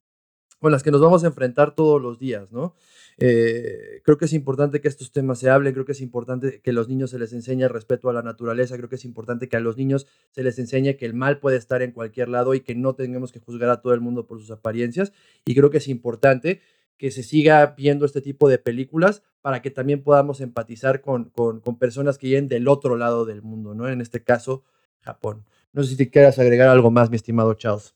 [0.59, 2.75] con las que nos vamos a enfrentar todos los días, ¿no?
[3.17, 6.71] Eh, creo que es importante que estos temas se hablen, creo que es importante que
[6.71, 9.55] a los niños se les enseñe respeto a la naturaleza, creo que es importante que
[9.55, 12.61] a los niños se les enseñe que el mal puede estar en cualquier lado y
[12.61, 15.13] que no tengamos que juzgar a todo el mundo por sus apariencias.
[15.45, 16.61] Y creo que es importante
[16.97, 21.59] que se siga viendo este tipo de películas para que también podamos empatizar con, con,
[21.59, 23.87] con personas que vienen del otro lado del mundo, ¿no?
[23.87, 24.63] En este caso,
[25.01, 25.45] Japón.
[25.71, 27.95] No sé si te quieras agregar algo más, mi estimado Charles.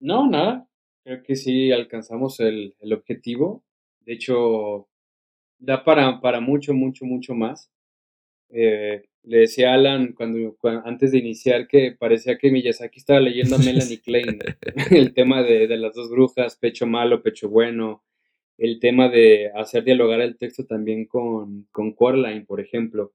[0.00, 0.69] No, nada.
[1.04, 3.64] Creo que sí alcanzamos el, el objetivo.
[4.00, 4.88] De hecho,
[5.58, 7.70] da para, para mucho, mucho, mucho más.
[8.50, 13.20] Eh, le decía a Alan cuando, cuando, antes de iniciar que parecía que Miyazaki estaba
[13.20, 14.38] leyendo a Melanie Klein,
[14.90, 18.02] el tema de, de, las dos brujas, pecho malo, pecho bueno,
[18.58, 23.12] el tema de hacer dialogar el texto también con, con Coraline, por ejemplo.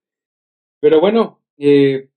[0.80, 2.10] Pero bueno, eh,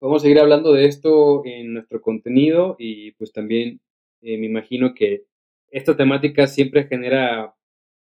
[0.00, 3.80] vamos a seguir hablando de esto en nuestro contenido y pues también
[4.22, 5.24] eh, me imagino que
[5.70, 7.54] esta temática siempre genera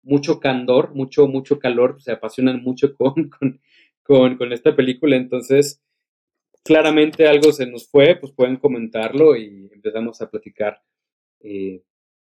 [0.02, 3.30] mucho candor, mucho, mucho calor, se apasionan mucho con,
[4.04, 5.84] con, con, esta película, entonces
[6.64, 10.82] claramente algo se nos fue, pues pueden comentarlo y empezamos a platicar.
[11.42, 11.84] Eh,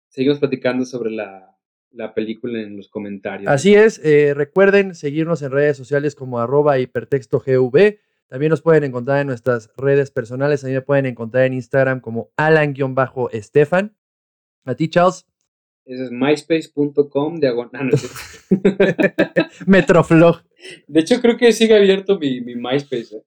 [0.09, 1.55] seguimos platicando sobre la,
[1.91, 3.51] la, película en los comentarios.
[3.51, 7.99] Así es, eh, recuerden seguirnos en redes sociales como arroba hipertextogv.
[8.27, 10.61] También nos pueden encontrar en nuestras redes personales.
[10.61, 13.95] También me pueden encontrar en Instagram como alan-estefan.
[14.65, 15.25] A ti, Charles.
[15.85, 17.89] Ese es myspace.com diagonal.
[19.65, 20.43] Metroflog.
[20.87, 23.15] De hecho, creo que sigue abierto mi, mi MySpace.
[23.15, 23.23] ¿eh?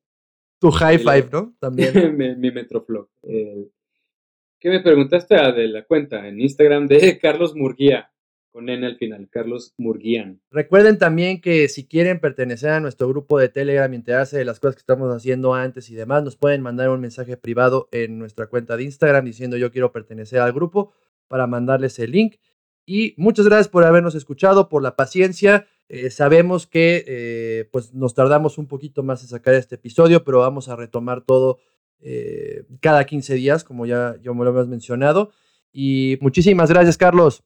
[0.60, 1.54] Tu high five, ¿no?
[1.58, 1.94] También.
[2.18, 3.08] mi, mi, Metroflog.
[3.22, 6.28] ¿Qué me preguntaste ah, de la cuenta?
[6.28, 8.09] En Instagram de Carlos Murguía
[8.50, 10.40] con N al final, Carlos Murguían.
[10.50, 14.60] Recuerden también que si quieren pertenecer a nuestro grupo de Telegram y enterarse de las
[14.60, 18.46] cosas que estamos haciendo antes y demás, nos pueden mandar un mensaje privado en nuestra
[18.46, 20.92] cuenta de Instagram diciendo yo quiero pertenecer al grupo
[21.28, 22.36] para mandarles el link.
[22.84, 25.66] Y muchas gracias por habernos escuchado, por la paciencia.
[25.88, 30.40] Eh, sabemos que eh, pues nos tardamos un poquito más en sacar este episodio, pero
[30.40, 31.58] vamos a retomar todo
[32.00, 35.30] eh, cada 15 días, como ya yo me lo hemos mencionado.
[35.72, 37.44] Y muchísimas gracias, Carlos.